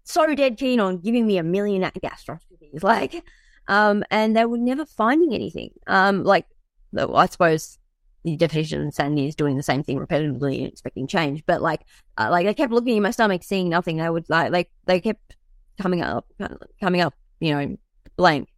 so 0.05 0.35
dead 0.35 0.57
keen 0.57 0.81
on 0.81 0.99
giving 0.99 1.27
me 1.27 1.37
a 1.37 1.43
million 1.43 1.83
gastroscopies. 1.83 2.41
Like, 2.83 3.23
um, 3.69 4.05
and 4.11 4.37
they 4.37 4.45
were 4.45 4.59
never 4.59 4.87
finding 4.87 5.35
anything. 5.35 5.71
Um, 5.87 6.25
like, 6.25 6.47
I 6.97 7.27
suppose 7.27 7.79
the 8.25 8.37
definition 8.37 8.81
of 8.81 8.87
insanity 8.87 9.29
is 9.29 9.35
doing 9.35 9.57
the 9.57 9.63
same 9.63 9.83
thing 9.83 9.99
repetitively 9.99 10.59
and 10.59 10.69
expecting 10.69 11.07
change. 11.07 11.45
But 11.47 11.63
like, 11.63 11.83
uh, 12.19 12.29
like 12.31 12.47
they 12.47 12.55
kept 12.55 12.73
looking 12.73 12.97
in 12.97 13.03
my 13.03 13.11
stomach, 13.11 13.43
seeing 13.43 13.69
nothing. 13.69 13.97
They 13.97 14.11
would 14.11 14.29
like, 14.29 14.53
like 14.53 14.71
they 14.87 15.01
kept 15.01 15.37
coming 15.81 16.03
up, 16.03 16.27
coming 16.81 17.01
up, 17.01 17.15
you 17.41 17.55
know, 17.55 17.77
blank. 18.17 18.49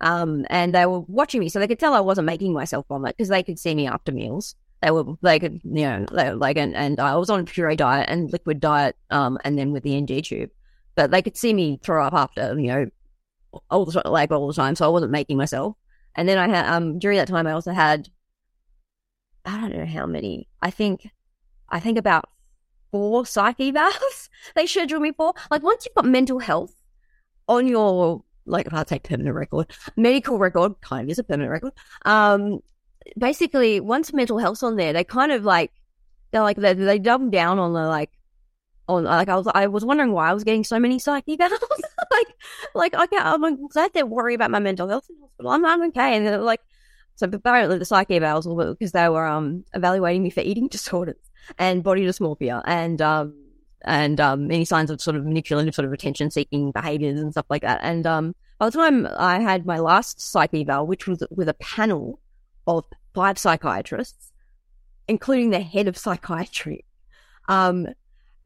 Um, 0.00 0.44
and 0.50 0.74
they 0.74 0.84
were 0.84 1.00
watching 1.00 1.40
me, 1.40 1.48
so 1.48 1.60
they 1.60 1.68
could 1.68 1.78
tell 1.78 1.94
I 1.94 2.00
wasn't 2.00 2.26
making 2.26 2.52
myself 2.52 2.86
vomit 2.88 3.16
because 3.16 3.28
they 3.28 3.44
could 3.44 3.58
see 3.58 3.74
me 3.74 3.86
after 3.86 4.10
meals. 4.10 4.56
They 4.82 4.90
were, 4.90 5.04
they 5.22 5.38
could, 5.38 5.60
you 5.62 5.84
know, 5.84 6.06
they, 6.12 6.32
like, 6.32 6.56
and, 6.56 6.74
and 6.74 6.98
I 6.98 7.14
was 7.14 7.30
on 7.30 7.38
a 7.38 7.44
puree 7.44 7.76
diet 7.76 8.08
and 8.08 8.32
liquid 8.32 8.58
diet, 8.58 8.96
um, 9.10 9.38
and 9.44 9.56
then 9.56 9.70
with 9.70 9.84
the 9.84 9.94
NG 9.94 10.22
tube, 10.22 10.50
but 10.96 11.12
they 11.12 11.22
could 11.22 11.36
see 11.36 11.54
me 11.54 11.78
throw 11.84 12.04
up 12.04 12.14
after, 12.14 12.58
you 12.58 12.66
know, 12.66 12.86
all 13.70 13.84
the 13.84 14.02
like 14.06 14.32
all 14.32 14.48
the 14.48 14.54
time, 14.54 14.74
so 14.74 14.84
I 14.84 14.88
wasn't 14.88 15.12
making 15.12 15.36
myself. 15.36 15.76
And 16.14 16.28
then 16.28 16.38
I 16.38 16.48
had, 16.48 16.66
um, 16.66 16.98
during 16.98 17.18
that 17.18 17.28
time, 17.28 17.46
I 17.46 17.52
also 17.52 17.72
had, 17.72 18.08
I 19.44 19.60
don't 19.60 19.76
know 19.76 19.86
how 19.86 20.06
many. 20.06 20.48
I 20.60 20.70
think, 20.70 21.08
I 21.68 21.80
think 21.80 21.98
about 21.98 22.26
four 22.90 23.24
psych 23.24 23.58
evals 23.58 24.28
they 24.54 24.66
scheduled 24.66 25.02
me 25.02 25.12
for. 25.12 25.34
Like 25.50 25.62
once 25.62 25.84
you've 25.84 25.94
got 25.94 26.04
mental 26.04 26.38
health 26.38 26.74
on 27.48 27.66
your 27.66 28.22
like 28.44 28.66
if 28.66 28.74
I'll 28.74 28.84
take 28.84 29.04
permanent 29.04 29.34
record, 29.34 29.70
medical 29.96 30.38
record 30.38 30.80
kind 30.80 31.04
of 31.04 31.10
is 31.10 31.18
a 31.18 31.24
permanent 31.24 31.50
record. 31.50 31.72
Um, 32.04 32.60
basically, 33.16 33.80
once 33.80 34.12
mental 34.12 34.38
health's 34.38 34.62
on 34.62 34.76
there, 34.76 34.92
they 34.92 35.04
kind 35.04 35.32
of 35.32 35.44
like 35.44 35.72
they're 36.30 36.42
like 36.42 36.56
they 36.56 36.74
they 36.74 36.98
down 36.98 37.58
on 37.58 37.72
the 37.72 37.86
like 37.86 38.10
on 38.88 39.04
like 39.04 39.28
I 39.28 39.36
was 39.36 39.48
I 39.54 39.66
was 39.66 39.84
wondering 39.84 40.12
why 40.12 40.30
I 40.30 40.34
was 40.34 40.44
getting 40.44 40.64
so 40.64 40.78
many 40.78 40.98
psyche 40.98 41.36
evals. 41.38 41.80
Like 42.12 42.26
like 42.74 42.94
okay, 42.94 43.16
I'm 43.18 43.66
glad 43.68 43.92
they're 43.92 44.06
worried 44.06 44.34
about 44.34 44.50
my 44.50 44.58
mental 44.58 44.88
health 44.88 45.06
in 45.10 45.16
hospital. 45.20 45.50
I'm, 45.50 45.64
I'm 45.64 45.82
okay, 45.88 46.16
and 46.16 46.26
they're 46.26 46.38
like 46.38 46.60
so 47.16 47.28
apparently 47.32 47.78
the 47.78 47.84
psyche 47.84 48.18
evals 48.18 48.46
were 48.46 48.72
because 48.72 48.92
they 48.92 49.08
were 49.08 49.26
um 49.26 49.64
evaluating 49.74 50.22
me 50.22 50.30
for 50.30 50.40
eating 50.40 50.68
disorders 50.76 51.16
and 51.58 51.82
body 51.82 52.06
dysmorphia 52.06 52.62
and 52.64 53.02
um 53.02 53.34
and 53.84 54.20
um, 54.20 54.50
any 54.50 54.64
signs 54.64 54.90
of 54.90 55.00
sort 55.00 55.16
of 55.16 55.24
manipulative, 55.24 55.74
sort 55.74 55.86
of 55.86 55.92
attention 55.92 56.30
seeking 56.30 56.72
behaviors 56.72 57.20
and 57.20 57.32
stuff 57.32 57.46
like 57.50 57.62
that. 57.62 57.80
And 57.82 58.06
um, 58.06 58.34
by 58.58 58.66
the 58.66 58.72
time 58.72 59.08
I 59.16 59.40
had 59.40 59.66
my 59.66 59.78
last 59.78 60.20
psyche 60.20 60.62
eval, 60.62 60.86
which 60.86 61.06
was 61.06 61.22
with 61.30 61.48
a 61.48 61.54
panel 61.54 62.20
of 62.66 62.84
five 63.14 63.38
psychiatrists, 63.38 64.32
including 65.08 65.50
the 65.50 65.60
head 65.60 65.88
of 65.88 65.98
psychiatry, 65.98 66.84
um, 67.48 67.88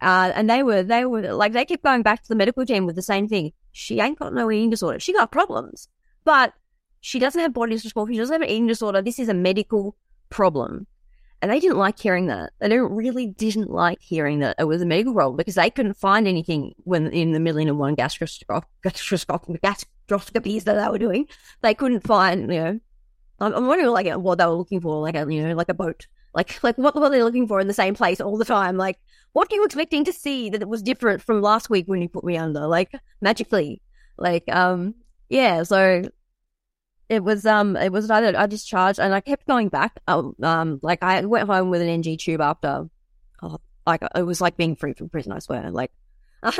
uh, 0.00 0.32
and 0.34 0.48
they 0.48 0.62
were 0.62 0.82
they 0.82 1.04
were 1.04 1.32
like 1.32 1.52
they 1.52 1.64
kept 1.64 1.82
going 1.82 2.02
back 2.02 2.22
to 2.22 2.28
the 2.28 2.34
medical 2.34 2.66
team 2.66 2.86
with 2.86 2.96
the 2.96 3.02
same 3.02 3.28
thing. 3.28 3.52
She 3.72 4.00
ain't 4.00 4.18
got 4.18 4.34
no 4.34 4.50
eating 4.50 4.70
disorder. 4.70 5.00
She 5.00 5.12
got 5.12 5.30
problems, 5.32 5.88
but 6.24 6.52
she 7.00 7.18
doesn't 7.18 7.40
have 7.40 7.52
body 7.54 7.74
dysmorphia. 7.76 8.12
She 8.12 8.18
doesn't 8.18 8.34
have 8.34 8.42
an 8.42 8.48
eating 8.48 8.66
disorder. 8.66 9.00
This 9.00 9.18
is 9.18 9.28
a 9.28 9.34
medical 9.34 9.96
problem. 10.28 10.86
And 11.42 11.50
they 11.50 11.60
didn't 11.60 11.76
like 11.76 11.98
hearing 11.98 12.26
that. 12.26 12.52
They 12.60 12.78
really 12.78 13.26
didn't 13.26 13.70
like 13.70 14.00
hearing 14.00 14.40
that 14.40 14.56
it 14.58 14.64
was 14.64 14.80
a 14.80 14.86
medical 14.86 15.12
problem 15.12 15.36
because 15.36 15.54
they 15.54 15.70
couldn't 15.70 15.98
find 15.98 16.26
anything 16.26 16.74
when 16.84 17.08
in 17.08 17.32
the 17.32 17.40
million 17.40 17.68
and 17.68 17.78
one 17.78 17.94
gastroscopies 17.94 18.64
that 20.64 20.74
they 20.74 20.88
were 20.88 20.98
doing. 20.98 21.26
They 21.62 21.74
couldn't 21.74 22.06
find, 22.06 22.52
you 22.52 22.60
know, 22.60 22.80
I'm, 23.38 23.54
I'm 23.54 23.66
wondering 23.66 23.90
like 23.90 24.10
what 24.14 24.38
they 24.38 24.46
were 24.46 24.52
looking 24.52 24.80
for, 24.80 25.02
like 25.02 25.14
a, 25.14 25.30
you 25.30 25.46
know, 25.46 25.54
like 25.54 25.68
a 25.68 25.74
boat. 25.74 26.06
Like, 26.36 26.62
like 26.62 26.76
what 26.76 26.94
were 26.94 27.08
they 27.08 27.22
looking 27.22 27.48
for 27.48 27.60
in 27.60 27.66
the 27.66 27.74
same 27.74 27.94
place 27.94 28.20
all 28.20 28.36
the 28.36 28.44
time? 28.44 28.76
Like, 28.76 28.98
what 29.32 29.50
are 29.50 29.54
you 29.54 29.64
expecting 29.64 30.04
to 30.04 30.12
see 30.12 30.50
that 30.50 30.68
was 30.68 30.82
different 30.82 31.22
from 31.22 31.40
last 31.40 31.70
week 31.70 31.86
when 31.88 32.02
you 32.02 32.10
put 32.10 32.24
me 32.24 32.36
under? 32.36 32.66
Like, 32.66 32.92
magically. 33.22 33.80
Like, 34.18 34.44
um, 34.54 34.94
yeah, 35.30 35.62
so 35.62 36.02
it 37.08 37.24
was 37.24 37.46
um 37.46 37.76
it 37.76 37.90
was 37.90 38.10
either 38.10 38.36
I 38.36 38.46
discharged 38.46 38.98
and 38.98 39.14
I 39.14 39.20
kept 39.20 39.46
going 39.46 39.68
back. 39.68 39.98
Um, 40.06 40.34
um 40.42 40.78
like 40.82 41.02
I 41.02 41.24
went 41.24 41.48
home 41.48 41.70
with 41.70 41.80
an 41.80 41.88
NG 41.88 42.18
tube 42.18 42.40
after, 42.42 42.86
oh, 43.42 43.58
like 43.86 44.02
it 44.14 44.22
was 44.22 44.40
like 44.40 44.58
being 44.58 44.76
free 44.76 44.92
from 44.92 45.08
prison. 45.08 45.32
I 45.32 45.38
swear. 45.38 45.70
Like, 45.70 45.92
I 46.42 46.52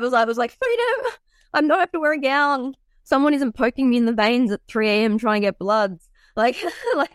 was 0.00 0.12
I 0.12 0.24
was 0.24 0.38
like 0.38 0.56
freedom. 0.60 1.12
I'm 1.54 1.68
not 1.68 1.80
have 1.80 1.92
to 1.92 2.00
wear 2.00 2.12
a 2.12 2.18
gown. 2.18 2.74
Someone 3.04 3.34
isn't 3.34 3.54
poking 3.54 3.90
me 3.90 3.96
in 3.98 4.06
the 4.06 4.12
veins 4.12 4.50
at 4.50 4.60
3 4.68 4.88
a.m. 4.88 5.18
trying 5.18 5.42
to 5.42 5.46
get 5.46 5.58
bloods. 5.58 6.08
Like, 6.36 6.56
like 6.96 7.10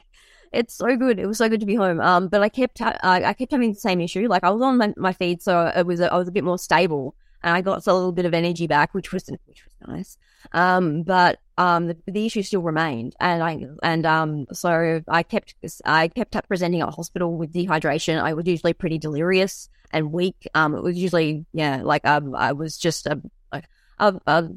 it's 0.52 0.74
so 0.74 0.96
good. 0.96 1.20
It 1.20 1.28
was 1.28 1.38
so 1.38 1.50
good 1.50 1.60
to 1.60 1.66
be 1.66 1.76
home. 1.76 2.00
Um, 2.00 2.28
but 2.28 2.42
I 2.42 2.50
kept 2.50 2.80
ha- 2.80 2.98
I, 3.02 3.34
kept 3.34 3.52
having 3.52 3.74
the 3.74 3.80
same 3.80 4.02
issue. 4.02 4.28
Like 4.28 4.44
I 4.44 4.50
was 4.50 4.62
on 4.62 4.78
my, 4.78 4.94
my 4.98 5.14
feed, 5.14 5.42
so 5.42 5.72
it 5.76 5.86
was 5.86 6.00
a, 6.00 6.12
I 6.12 6.18
was 6.18 6.28
a 6.28 6.32
bit 6.32 6.44
more 6.44 6.58
stable, 6.58 7.16
and 7.44 7.56
I 7.56 7.62
got 7.62 7.86
a 7.86 7.94
little 7.94 8.12
bit 8.12 8.26
of 8.26 8.34
energy 8.34 8.68
back, 8.68 8.94
which 8.94 9.12
was 9.12 9.28
which 9.46 9.66
was 9.66 9.74
nice. 9.88 10.18
Um, 10.54 11.04
but 11.04 11.40
um, 11.58 11.88
the, 11.88 11.98
the, 12.08 12.26
issue 12.26 12.44
still 12.44 12.62
remained, 12.62 13.16
and 13.20 13.44
I 13.44 13.66
and 13.84 14.06
um, 14.06 14.46
so 14.54 15.02
I 15.08 15.24
kept 15.24 15.56
I 15.86 16.08
kept 16.08 16.48
presenting 16.48 16.82
at 16.82 16.94
hospital 16.94 17.36
with 17.36 17.54
dehydration. 17.54 18.22
I 18.22 18.34
was 18.34 18.46
usually 18.46 18.74
pretty 18.74 18.98
delirious 18.98 19.70
and 19.92 20.12
weak. 20.12 20.48
Um, 20.54 20.76
it 20.76 20.84
was 20.84 20.98
usually 20.98 21.46
yeah, 21.54 21.82
like 21.84 22.06
um, 22.06 22.36
I 22.36 22.54
was 22.54 22.78
just 22.78 23.08
a, 23.08 23.22
a, 23.52 23.64
a, 24.00 24.22
a 24.28 24.50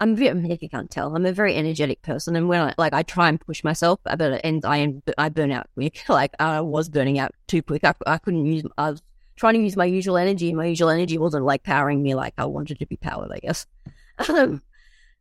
I'm 0.00 0.16
very, 0.16 0.50
if 0.50 0.62
you 0.62 0.68
can't 0.68 0.90
tell, 0.90 1.14
I'm 1.14 1.26
a 1.26 1.32
very 1.32 1.54
energetic 1.54 2.02
person, 2.02 2.34
and 2.34 2.48
when 2.48 2.60
I 2.60 2.74
like 2.78 2.94
I 2.94 3.02
try 3.02 3.28
and 3.28 3.40
push 3.40 3.62
myself, 3.62 4.00
but 4.02 4.20
and 4.20 4.64
I 4.64 4.94
I 5.18 5.28
burn 5.28 5.52
out 5.52 5.68
quick. 5.74 6.02
Like 6.08 6.32
I 6.40 6.60
was 6.62 6.88
burning 6.88 7.18
out 7.18 7.32
too 7.46 7.62
quick. 7.62 7.84
I, 7.84 7.94
I 8.06 8.18
couldn't 8.18 8.46
use. 8.46 8.64
I 8.78 8.90
was 8.90 9.02
trying 9.36 9.54
to 9.54 9.60
use 9.60 9.76
my 9.76 9.84
usual 9.84 10.16
energy. 10.16 10.52
My 10.54 10.66
usual 10.66 10.88
energy 10.88 11.18
wasn't 11.18 11.44
like 11.44 11.62
powering 11.62 12.02
me 12.02 12.14
like 12.14 12.34
I 12.38 12.46
wanted 12.46 12.78
to 12.78 12.86
be 12.86 12.96
powered. 12.96 13.30
I 13.32 13.38
guess. 13.38 13.66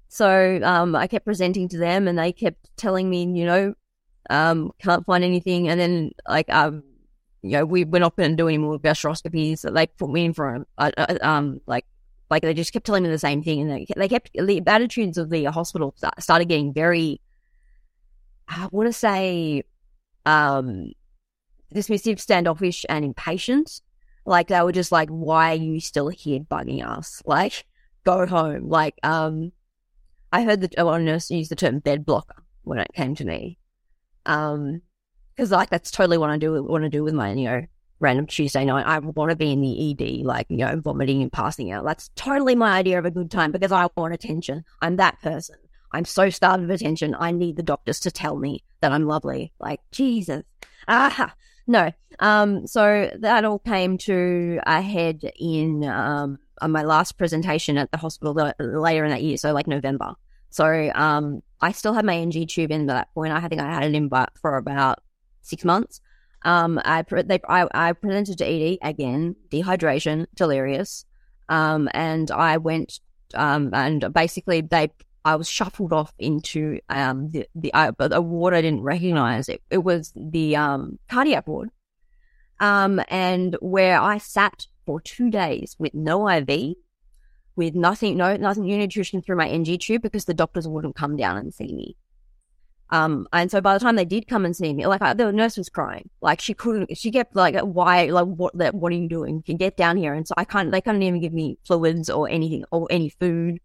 So 0.09 0.59
um, 0.63 0.95
I 0.95 1.05
kept 1.05 1.23
presenting 1.23 1.69
to 1.69 1.77
them, 1.77 2.07
and 2.07 2.17
they 2.17 2.33
kept 2.33 2.75
telling 2.77 3.09
me, 3.09 3.21
you 3.25 3.45
know, 3.45 3.75
um, 4.29 4.71
can't 4.79 5.05
find 5.05 5.23
anything. 5.23 5.69
And 5.69 5.79
then 5.79 6.11
like 6.27 6.51
um, 6.51 6.83
you 7.43 7.51
know, 7.51 7.65
we 7.65 7.85
went 7.85 8.03
up 8.03 8.17
and 8.17 8.35
do 8.35 8.47
any 8.47 8.57
more 8.57 8.79
gastroscopies. 8.79 9.71
They 9.71 9.87
put 9.87 10.09
me 10.09 10.25
in 10.25 10.33
for 10.33 10.65
um, 11.21 11.61
like 11.67 11.85
like 12.29 12.43
they 12.43 12.53
just 12.53 12.73
kept 12.73 12.85
telling 12.85 13.03
me 13.03 13.09
the 13.09 13.19
same 13.19 13.43
thing, 13.43 13.61
and 13.61 13.69
they, 13.69 13.87
they 13.95 14.07
kept 14.07 14.31
the 14.33 14.61
attitudes 14.65 15.17
of 15.17 15.29
the 15.29 15.45
hospital 15.45 15.95
started 16.19 16.47
getting 16.47 16.73
very. 16.73 17.21
I 18.47 18.67
want 18.71 18.87
to 18.87 18.93
say, 18.93 19.63
um, 20.25 20.91
dismissive, 21.73 22.19
standoffish, 22.19 22.85
and 22.89 23.05
impatient. 23.05 23.81
Like 24.25 24.47
they 24.47 24.61
were 24.61 24.71
just 24.71 24.91
like, 24.91 25.09
"Why 25.09 25.51
are 25.51 25.55
you 25.55 25.79
still 25.79 26.09
here 26.09 26.39
bugging 26.39 26.85
us? 26.85 27.21
Like, 27.25 27.65
go 28.05 28.25
home." 28.25 28.69
Like, 28.69 28.95
um, 29.03 29.51
I 30.31 30.43
heard 30.43 30.61
that 30.61 30.85
one 30.85 31.05
nurse 31.05 31.31
use 31.31 31.49
the 31.49 31.55
term 31.55 31.79
bed 31.79 32.05
blocker 32.05 32.43
when 32.63 32.79
it 32.79 32.93
came 32.93 33.15
to 33.15 33.25
me. 33.25 33.57
Um, 34.25 34.81
because 35.35 35.51
like 35.51 35.69
that's 35.69 35.89
totally 35.89 36.17
what 36.17 36.29
I 36.29 36.37
do 36.37 36.61
want 36.63 36.83
to 36.83 36.89
do 36.89 37.03
with 37.03 37.13
my 37.13 37.33
know 37.33 37.65
random 37.99 38.27
Tuesday 38.27 38.65
night. 38.65 38.85
I 38.85 38.99
want 38.99 39.29
to 39.31 39.35
be 39.35 39.51
in 39.51 39.61
the 39.61 39.91
ED, 39.91 40.25
like 40.25 40.47
you 40.49 40.57
know, 40.57 40.79
vomiting 40.79 41.21
and 41.21 41.31
passing 41.31 41.71
out. 41.71 41.85
That's 41.85 42.09
totally 42.15 42.55
my 42.55 42.77
idea 42.77 42.99
of 42.99 43.05
a 43.05 43.11
good 43.11 43.31
time 43.31 43.51
because 43.51 43.71
I 43.71 43.87
want 43.95 44.13
attention. 44.13 44.63
I'm 44.81 44.97
that 44.97 45.21
person. 45.21 45.57
I'm 45.91 46.05
so 46.05 46.29
starved 46.29 46.63
of 46.63 46.69
attention. 46.69 47.15
I 47.17 47.31
need 47.31 47.55
the 47.55 47.63
doctors 47.63 47.99
to 48.01 48.11
tell 48.11 48.37
me 48.37 48.63
that 48.81 48.91
I'm 48.91 49.05
lovely. 49.05 49.51
Like 49.59 49.81
Jesus. 49.91 50.43
Ah, 50.87 51.33
no. 51.67 51.91
Um, 52.19 52.67
so 52.67 53.11
that 53.19 53.45
all 53.45 53.59
came 53.59 53.97
to 53.99 54.59
a 54.65 54.81
head 54.81 55.31
in 55.39 55.83
um 55.83 56.39
on 56.61 56.71
my 56.71 56.83
last 56.83 57.17
presentation 57.17 57.77
at 57.77 57.91
the 57.91 57.97
hospital 57.97 58.33
later 58.59 59.05
in 59.05 59.11
that 59.11 59.23
year, 59.23 59.37
so 59.37 59.53
like 59.53 59.67
November. 59.67 60.15
So 60.49 60.91
um, 60.95 61.41
I 61.61 61.71
still 61.71 61.93
had 61.93 62.05
my 62.05 62.17
NG 62.17 62.47
tube 62.47 62.71
in 62.71 62.87
by 62.87 62.93
that 62.93 63.13
point. 63.13 63.33
I 63.33 63.47
think 63.47 63.61
I 63.61 63.73
had 63.73 63.83
it 63.83 63.95
in 63.95 64.07
but 64.09 64.31
for 64.41 64.57
about 64.57 64.99
six 65.41 65.63
months. 65.63 66.01
Um, 66.43 66.79
I, 66.85 67.03
they, 67.03 67.39
I, 67.47 67.67
I 67.73 67.93
presented 67.93 68.37
to 68.37 68.45
ED 68.45 68.77
again, 68.81 69.35
dehydration, 69.49 70.25
delirious, 70.35 71.05
um, 71.49 71.89
and 71.93 72.31
I 72.31 72.57
went 72.57 72.99
um, 73.33 73.69
and 73.73 74.11
basically 74.13 74.61
they 74.61 74.91
I 75.25 75.35
was 75.35 75.49
shuffled 75.49 75.93
off 75.93 76.13
into 76.17 76.79
um, 76.89 77.31
the 77.31 77.47
the, 77.53 77.73
uh, 77.73 77.91
a 77.99 78.21
ward 78.21 78.53
I 78.53 78.61
didn't 78.61 78.81
recognize. 78.81 79.49
It, 79.49 79.61
it 79.69 79.79
was 79.79 80.13
the 80.15 80.55
um, 80.55 80.97
cardiac 81.09 81.47
ward, 81.47 81.69
um, 82.59 83.01
and 83.09 83.57
where 83.61 83.99
I 83.99 84.17
sat 84.17 84.67
for 84.85 85.01
two 85.01 85.29
days 85.29 85.75
with 85.77 85.93
no 85.93 86.29
IV, 86.29 86.75
with 87.55 87.75
nothing, 87.75 88.17
no 88.17 88.37
nothing, 88.37 88.67
no 88.67 88.77
nutrition 88.77 89.21
through 89.21 89.35
my 89.35 89.47
NG 89.47 89.77
tube 89.77 90.01
because 90.01 90.25
the 90.25 90.33
doctors 90.33 90.67
wouldn't 90.67 90.95
come 90.95 91.15
down 91.17 91.37
and 91.37 91.53
see 91.53 91.73
me. 91.73 91.97
Um, 92.91 93.27
and 93.31 93.51
so 93.51 93.61
by 93.61 93.75
the 93.75 93.79
time 93.79 93.95
they 93.95 94.05
did 94.05 94.27
come 94.27 94.45
and 94.45 94.55
see 94.55 94.73
me, 94.73 94.87
like 94.87 95.01
I, 95.01 95.13
the 95.13 95.31
nurse 95.31 95.57
was 95.57 95.69
crying, 95.69 96.09
like 96.21 96.41
she 96.41 96.53
couldn't, 96.55 96.97
she 96.97 97.11
kept 97.11 97.35
like, 97.35 97.55
why, 97.59 98.05
like 98.05 98.25
what, 98.25 98.57
that, 98.57 98.73
what 98.73 98.91
are 98.91 98.95
you 98.95 99.07
doing? 99.07 99.37
You 99.37 99.43
can 99.43 99.57
get 99.57 99.77
down 99.77 99.95
here. 99.95 100.13
And 100.13 100.27
so 100.27 100.33
I 100.37 100.43
can't, 100.43 100.71
they 100.71 100.81
couldn't 100.81 101.03
even 101.03 101.21
give 101.21 101.33
me 101.33 101.59
fluids 101.65 102.09
or 102.09 102.27
anything 102.27 102.65
or 102.71 102.87
any 102.89 103.09
food. 103.09 103.59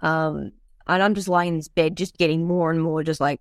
Um, 0.00 0.52
and 0.86 1.02
I'm 1.02 1.14
just 1.14 1.28
lying 1.28 1.48
in 1.48 1.56
this 1.56 1.68
bed, 1.68 1.96
just 1.96 2.16
getting 2.16 2.46
more 2.46 2.70
and 2.70 2.82
more, 2.82 3.02
just 3.04 3.20
like 3.20 3.40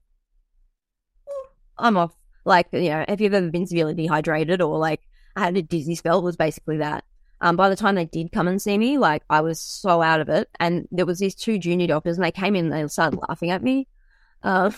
I'm 1.78 1.98
off. 1.98 2.16
Like 2.46 2.68
you 2.72 2.90
know, 2.90 3.06
if 3.08 3.22
you've 3.22 3.34
ever 3.34 3.50
been 3.50 3.68
severely 3.68 3.94
dehydrated 3.94 4.62
or 4.62 4.78
like 4.78 5.02
I 5.36 5.42
had 5.46 5.58
a 5.58 5.62
dizzy 5.62 5.96
spell, 5.96 6.20
it 6.20 6.24
was 6.24 6.38
basically 6.38 6.78
that. 6.78 7.04
Um, 7.42 7.56
by 7.56 7.70
the 7.70 7.76
time 7.76 7.96
they 7.96 8.06
did 8.06 8.32
come 8.32 8.48
and 8.48 8.62
see 8.62 8.78
me, 8.78 8.98
like 8.98 9.24
I 9.30 9.42
was 9.42 9.62
so 9.62 10.02
out 10.02 10.20
of 10.20 10.30
it, 10.30 10.50
and 10.60 10.88
there 10.92 11.06
was 11.06 11.20
these 11.20 11.36
two 11.36 11.58
junior 11.58 11.88
doctors, 11.88 12.18
and 12.18 12.26
they 12.26 12.32
came 12.32 12.56
in 12.56 12.66
and 12.66 12.74
they 12.74 12.88
started 12.88 13.20
laughing 13.30 13.52
at 13.52 13.64
me, 13.64 13.88
uh, 14.44 14.72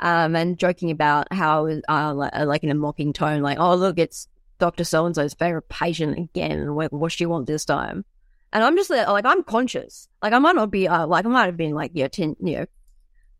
um, 0.00 0.36
and 0.36 0.58
joking 0.58 0.90
about 0.90 1.32
how 1.32 1.64
was 1.64 1.80
uh, 1.88 2.14
like, 2.14 2.64
in 2.64 2.70
a 2.70 2.74
mocking 2.74 3.12
tone, 3.12 3.42
like, 3.42 3.58
"Oh, 3.58 3.74
look, 3.74 3.98
it's 3.98 4.28
Doctor 4.58 4.84
So 4.84 5.06
and 5.06 5.14
So's 5.14 5.34
favorite 5.34 5.68
patient 5.68 6.18
again, 6.18 6.74
what, 6.74 6.92
what 6.92 7.18
you 7.20 7.28
want 7.28 7.46
this 7.46 7.64
time?" 7.64 8.04
And 8.52 8.64
I'm 8.64 8.76
just 8.76 8.90
like, 8.90 9.26
I'm 9.26 9.42
conscious, 9.42 10.08
like 10.22 10.32
I 10.32 10.38
might 10.38 10.54
not 10.54 10.70
be, 10.70 10.88
uh, 10.88 11.06
like 11.06 11.26
I 11.26 11.28
might 11.28 11.46
have 11.46 11.56
been 11.56 11.74
like, 11.74 11.90
you 11.94 12.04
know, 12.18 12.36
you 12.40 12.56
know, 12.56 12.66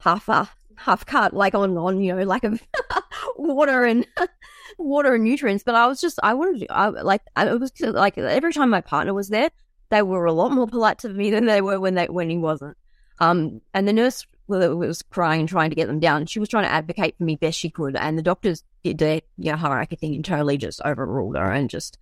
half, 0.00 0.28
uh, 0.28 0.44
half 0.76 1.06
cut, 1.06 1.32
like 1.32 1.54
on, 1.54 1.76
on, 1.78 2.02
you 2.02 2.14
know, 2.14 2.22
lack 2.24 2.44
of 2.44 2.62
water 3.36 3.84
and 3.84 4.06
water 4.78 5.14
and 5.14 5.24
nutrients. 5.24 5.64
But 5.64 5.76
I 5.76 5.86
was 5.86 6.00
just, 6.00 6.18
I 6.22 6.34
wanted 6.34 6.60
to, 6.60 6.72
I, 6.72 6.88
like, 6.88 7.22
I, 7.36 7.48
it 7.48 7.58
was 7.58 7.72
like 7.80 8.18
every 8.18 8.52
time 8.52 8.68
my 8.68 8.82
partner 8.82 9.14
was 9.14 9.28
there, 9.28 9.50
they 9.90 10.02
were 10.02 10.26
a 10.26 10.32
lot 10.32 10.52
more 10.52 10.66
polite 10.66 10.98
to 10.98 11.08
me 11.08 11.30
than 11.30 11.46
they 11.46 11.62
were 11.62 11.80
when 11.80 11.94
they 11.94 12.06
when 12.06 12.28
he 12.28 12.36
wasn't. 12.36 12.76
Um, 13.18 13.62
and 13.72 13.88
the 13.88 13.92
nurse 13.92 14.26
was 14.48 15.02
crying 15.02 15.46
trying 15.46 15.70
to 15.70 15.76
get 15.76 15.86
them 15.86 16.00
down. 16.00 16.26
She 16.26 16.40
was 16.40 16.48
trying 16.48 16.64
to 16.64 16.72
advocate 16.72 17.16
for 17.16 17.24
me 17.24 17.36
best 17.36 17.58
she 17.58 17.70
could, 17.70 17.96
and 17.96 18.18
the 18.18 18.22
doctors 18.22 18.64
did 18.82 18.98
their 18.98 19.20
you 19.36 19.52
know 19.52 19.56
hierarchy 19.56 19.96
thing 19.96 20.14
and 20.14 20.24
totally 20.24 20.56
just 20.56 20.80
overruled 20.84 21.36
her 21.36 21.50
and 21.50 21.68
just 21.68 21.98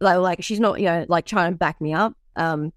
they 0.00 0.12
were 0.12 0.18
like 0.18 0.42
she's 0.42 0.60
not 0.60 0.78
you 0.78 0.86
know 0.86 1.06
like 1.08 1.26
trying 1.26 1.52
to 1.52 1.58
back 1.58 1.80
me 1.80 1.92
up. 1.92 2.14
Um, 2.36 2.72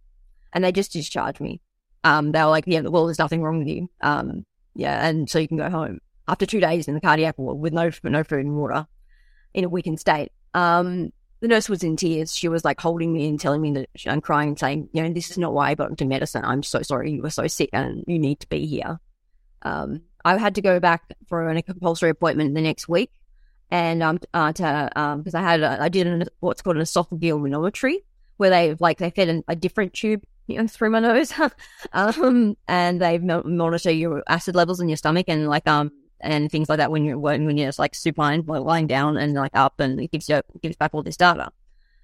and 0.53 0.63
they 0.63 0.71
just 0.71 0.93
discharged 0.93 1.41
me. 1.41 1.61
Um, 2.03 2.31
they 2.31 2.39
were 2.39 2.49
like, 2.49 2.65
yeah, 2.67 2.81
well, 2.81 3.05
there's 3.05 3.19
nothing 3.19 3.41
wrong 3.41 3.59
with 3.59 3.67
you. 3.67 3.89
Um, 4.01 4.45
yeah, 4.75 5.07
and 5.07 5.29
so 5.29 5.39
you 5.39 5.47
can 5.47 5.57
go 5.57 5.69
home 5.69 5.99
after 6.27 6.45
two 6.45 6.59
days 6.59 6.87
in 6.87 6.93
the 6.93 7.01
cardiac 7.01 7.37
ward 7.37 7.59
with 7.59 7.73
no 7.73 7.91
no 8.03 8.23
food 8.23 8.45
and 8.45 8.55
water 8.55 8.87
in 9.53 9.63
a 9.63 9.69
weakened 9.69 9.99
state. 9.99 10.31
Um, 10.53 11.11
the 11.43 11.49
nurse 11.49 11.67
was 11.67 11.83
in 11.83 11.97
tears. 11.97 12.33
She 12.33 12.47
was 12.47 12.63
like 12.63 12.79
holding 12.79 13.11
me 13.11 13.27
and 13.27 13.37
telling 13.37 13.61
me 13.61 13.73
that 13.73 13.89
I'm 14.07 14.21
crying 14.21 14.47
and 14.47 14.59
saying, 14.59 14.87
you 14.93 15.03
know, 15.03 15.11
this 15.11 15.29
is 15.29 15.37
not 15.37 15.53
why 15.53 15.69
I 15.69 15.75
got 15.75 15.89
into 15.89 16.05
medicine. 16.05 16.45
I'm 16.45 16.63
so 16.63 16.81
sorry 16.81 17.11
you 17.11 17.21
were 17.21 17.29
so 17.29 17.47
sick 17.47 17.69
and 17.73 18.01
you 18.07 18.17
need 18.17 18.39
to 18.39 18.47
be 18.47 18.65
here. 18.65 18.97
Um, 19.63 20.03
I 20.23 20.37
had 20.37 20.55
to 20.55 20.61
go 20.61 20.79
back 20.79 21.03
for 21.27 21.49
a 21.49 21.61
compulsory 21.61 22.11
appointment 22.11 22.55
the 22.55 22.61
next 22.61 22.87
week, 22.87 23.11
and 23.69 24.01
um, 24.01 24.19
uh, 24.33 24.53
to 24.53 24.89
um, 24.95 25.19
because 25.19 25.35
I 25.35 25.41
had 25.41 25.59
a, 25.59 25.81
I 25.81 25.89
did 25.89 26.07
an, 26.07 26.23
what's 26.39 26.61
called 26.61 26.77
an 26.77 26.81
esophageal 26.81 27.41
manometry, 27.41 27.97
where 28.37 28.49
they 28.49 28.75
like 28.79 28.99
they 28.99 29.09
fed 29.09 29.27
an, 29.27 29.43
a 29.49 29.55
different 29.57 29.91
tube 29.91 30.23
you 30.47 30.57
know, 30.57 30.67
through 30.67 30.91
my 30.91 30.99
nose, 31.01 31.33
um, 31.91 32.55
and 32.69 33.01
they 33.01 33.17
monitor 33.17 33.91
your 33.91 34.23
acid 34.29 34.55
levels 34.55 34.79
in 34.79 34.87
your 34.87 34.97
stomach 34.97 35.25
and 35.27 35.49
like 35.49 35.67
um 35.67 35.91
and 36.23 36.49
things 36.51 36.69
like 36.69 36.77
that 36.77 36.91
when 36.91 37.03
you're 37.03 37.19
when, 37.19 37.57
you're 37.57 37.67
just 37.67 37.79
like 37.79 37.93
supine, 37.93 38.43
lying 38.45 38.87
down 38.87 39.17
and 39.17 39.33
like 39.33 39.51
up, 39.53 39.79
and 39.79 39.99
it 39.99 40.11
gives 40.11 40.29
you 40.29 40.41
gives 40.61 40.75
back 40.75 40.91
all 40.93 41.03
this 41.03 41.17
data. 41.17 41.51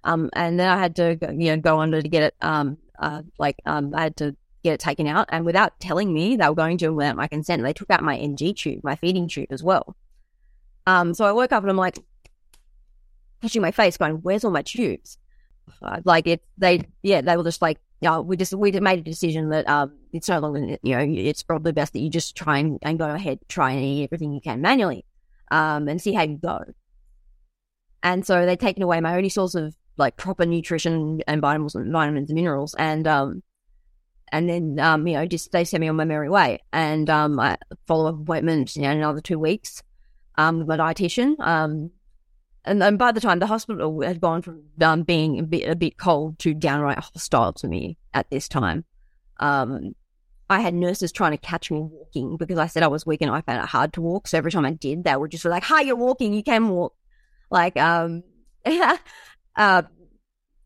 Um, 0.04 0.30
and 0.34 0.60
then 0.60 0.70
I 0.70 0.78
had 0.78 0.96
to 0.98 1.18
you 1.22 1.52
know 1.52 1.58
go 1.58 1.80
under 1.80 2.02
to 2.02 2.08
get 2.08 2.24
it 2.24 2.36
um 2.42 2.78
uh 3.00 3.22
like 3.38 3.58
um 3.66 3.94
I 3.94 4.04
had 4.04 4.16
to 4.18 4.36
get 4.64 4.74
it 4.74 4.80
taken 4.80 5.08
out, 5.08 5.28
and 5.30 5.46
without 5.46 5.80
telling 5.80 6.14
me 6.14 6.36
they 6.36 6.48
were 6.48 6.56
going 6.56 6.78
to 6.80 6.90
without 6.90 7.16
my 7.16 7.28
consent, 7.28 7.64
they 7.64 7.74
took 7.74 7.90
out 7.90 8.04
my 8.04 8.18
NG 8.18 8.54
tube, 8.54 8.84
my 8.84 8.96
feeding 8.96 9.28
tube 9.28 9.48
as 9.52 9.64
well. 9.64 9.96
Um, 10.86 11.14
so 11.14 11.26
I 11.26 11.32
woke 11.32 11.52
up 11.52 11.64
and 11.64 11.70
I'm 11.70 11.78
like 11.78 12.00
touching 13.42 13.62
my 13.62 13.72
face, 13.72 13.98
going, 13.98 14.16
"Where's 14.16 14.44
all 14.44 14.52
my 14.52 14.62
tubes?" 14.62 15.18
Uh, 15.82 16.02
like 16.04 16.28
it, 16.28 16.44
they 16.58 16.84
yeah, 17.04 17.22
they 17.22 17.38
were 17.38 17.44
just 17.44 17.62
like 17.62 17.80
yeah, 18.02 18.20
we 18.20 18.38
just 18.38 18.54
we 18.54 18.72
made 18.72 19.00
a 19.00 19.04
decision 19.04 19.50
that 19.50 19.68
um, 19.68 19.92
it's 20.14 20.30
no 20.30 20.40
longer 20.40 20.78
you 20.82 20.96
know 20.96 21.06
it's 21.06 21.44
probably 21.44 21.72
best 21.74 21.94
that 21.94 22.00
you 22.00 22.10
just 22.10 22.36
try 22.36 22.58
and, 22.58 22.80
and 22.82 22.98
go 22.98 23.10
ahead 23.10 23.40
try 23.50 23.72
and 23.72 23.84
eat 23.84 24.06
everything 24.06 24.32
you 24.32 24.42
can 24.42 24.62
manually, 24.62 25.06
um, 25.52 25.88
and 25.88 26.02
see 26.02 26.14
how 26.14 26.24
you 26.24 26.38
go. 26.38 26.64
And 28.02 28.26
so 28.26 28.46
they've 28.46 28.58
taken 28.58 28.84
away 28.84 29.02
my 29.02 29.16
only 29.16 29.30
source 29.30 29.56
of 29.56 29.76
like 29.98 30.16
proper 30.16 30.46
nutrition 30.46 31.22
and 31.28 31.42
vitamins 31.42 31.76
and 31.76 31.92
vitamins 31.92 32.30
and 32.30 32.36
minerals, 32.36 32.74
and 32.76 33.06
um, 33.06 33.44
and 34.32 34.48
then 34.48 34.80
um, 34.80 35.06
you 35.06 35.16
know 35.16 35.26
just 35.26 35.52
they 35.52 35.66
sent 35.66 35.82
me 35.82 35.90
on 35.90 35.98
my 35.98 36.06
merry 36.06 36.30
way, 36.30 36.60
and 36.72 37.10
um, 37.10 37.42
follow 37.86 38.08
up 38.08 38.22
appointment 38.22 38.76
you 38.78 38.84
know, 38.84 38.92
in 38.92 38.98
another 38.98 39.22
two 39.22 39.40
weeks, 39.40 39.84
um, 40.38 40.60
with 40.60 40.70
my 40.70 40.78
dietitian, 40.78 41.38
um, 41.42 41.92
and, 42.66 42.84
and 42.84 42.98
by 42.98 43.12
the 43.12 43.22
time 43.22 43.40
the 43.40 43.48
hospital 43.48 44.02
had 44.02 44.22
gone 44.22 44.42
from 44.42 44.64
um, 44.82 45.04
being 45.04 45.40
a 45.40 45.44
bit, 45.44 45.70
a 45.70 45.76
bit 45.76 45.98
cold 45.98 46.40
to 46.40 46.54
downright 46.54 47.00
hostile 47.00 47.54
to 47.54 47.68
me 47.68 47.98
at 48.14 48.30
this 48.30 48.48
time, 48.48 48.86
um, 49.40 49.96
I 50.50 50.62
had 50.62 50.74
nurses 50.74 51.12
trying 51.12 51.32
to 51.32 51.38
catch 51.38 51.70
me 51.70 51.80
walking 51.80 52.38
because 52.38 52.58
I 52.58 52.68
said 52.68 52.84
I 52.84 52.88
was 52.88 53.06
weak 53.06 53.22
and 53.22 53.32
I 53.32 53.42
found 53.42 53.64
it 53.64 53.70
hard 53.70 53.94
to 53.94 54.02
walk. 54.02 54.28
So 54.28 54.38
every 54.38 54.52
time 54.52 54.66
I 54.66 54.72
did, 54.72 55.04
they 55.04 55.16
were 55.16 55.28
just 55.28 55.46
like, 55.46 55.64
"Hi, 55.64 55.82
you're 55.82 55.96
walking. 55.96 56.34
You 56.34 56.44
can 56.44 56.70
walk." 56.70 56.96
Like, 57.52 57.78
um, 57.78 58.24
uh, 59.56 59.84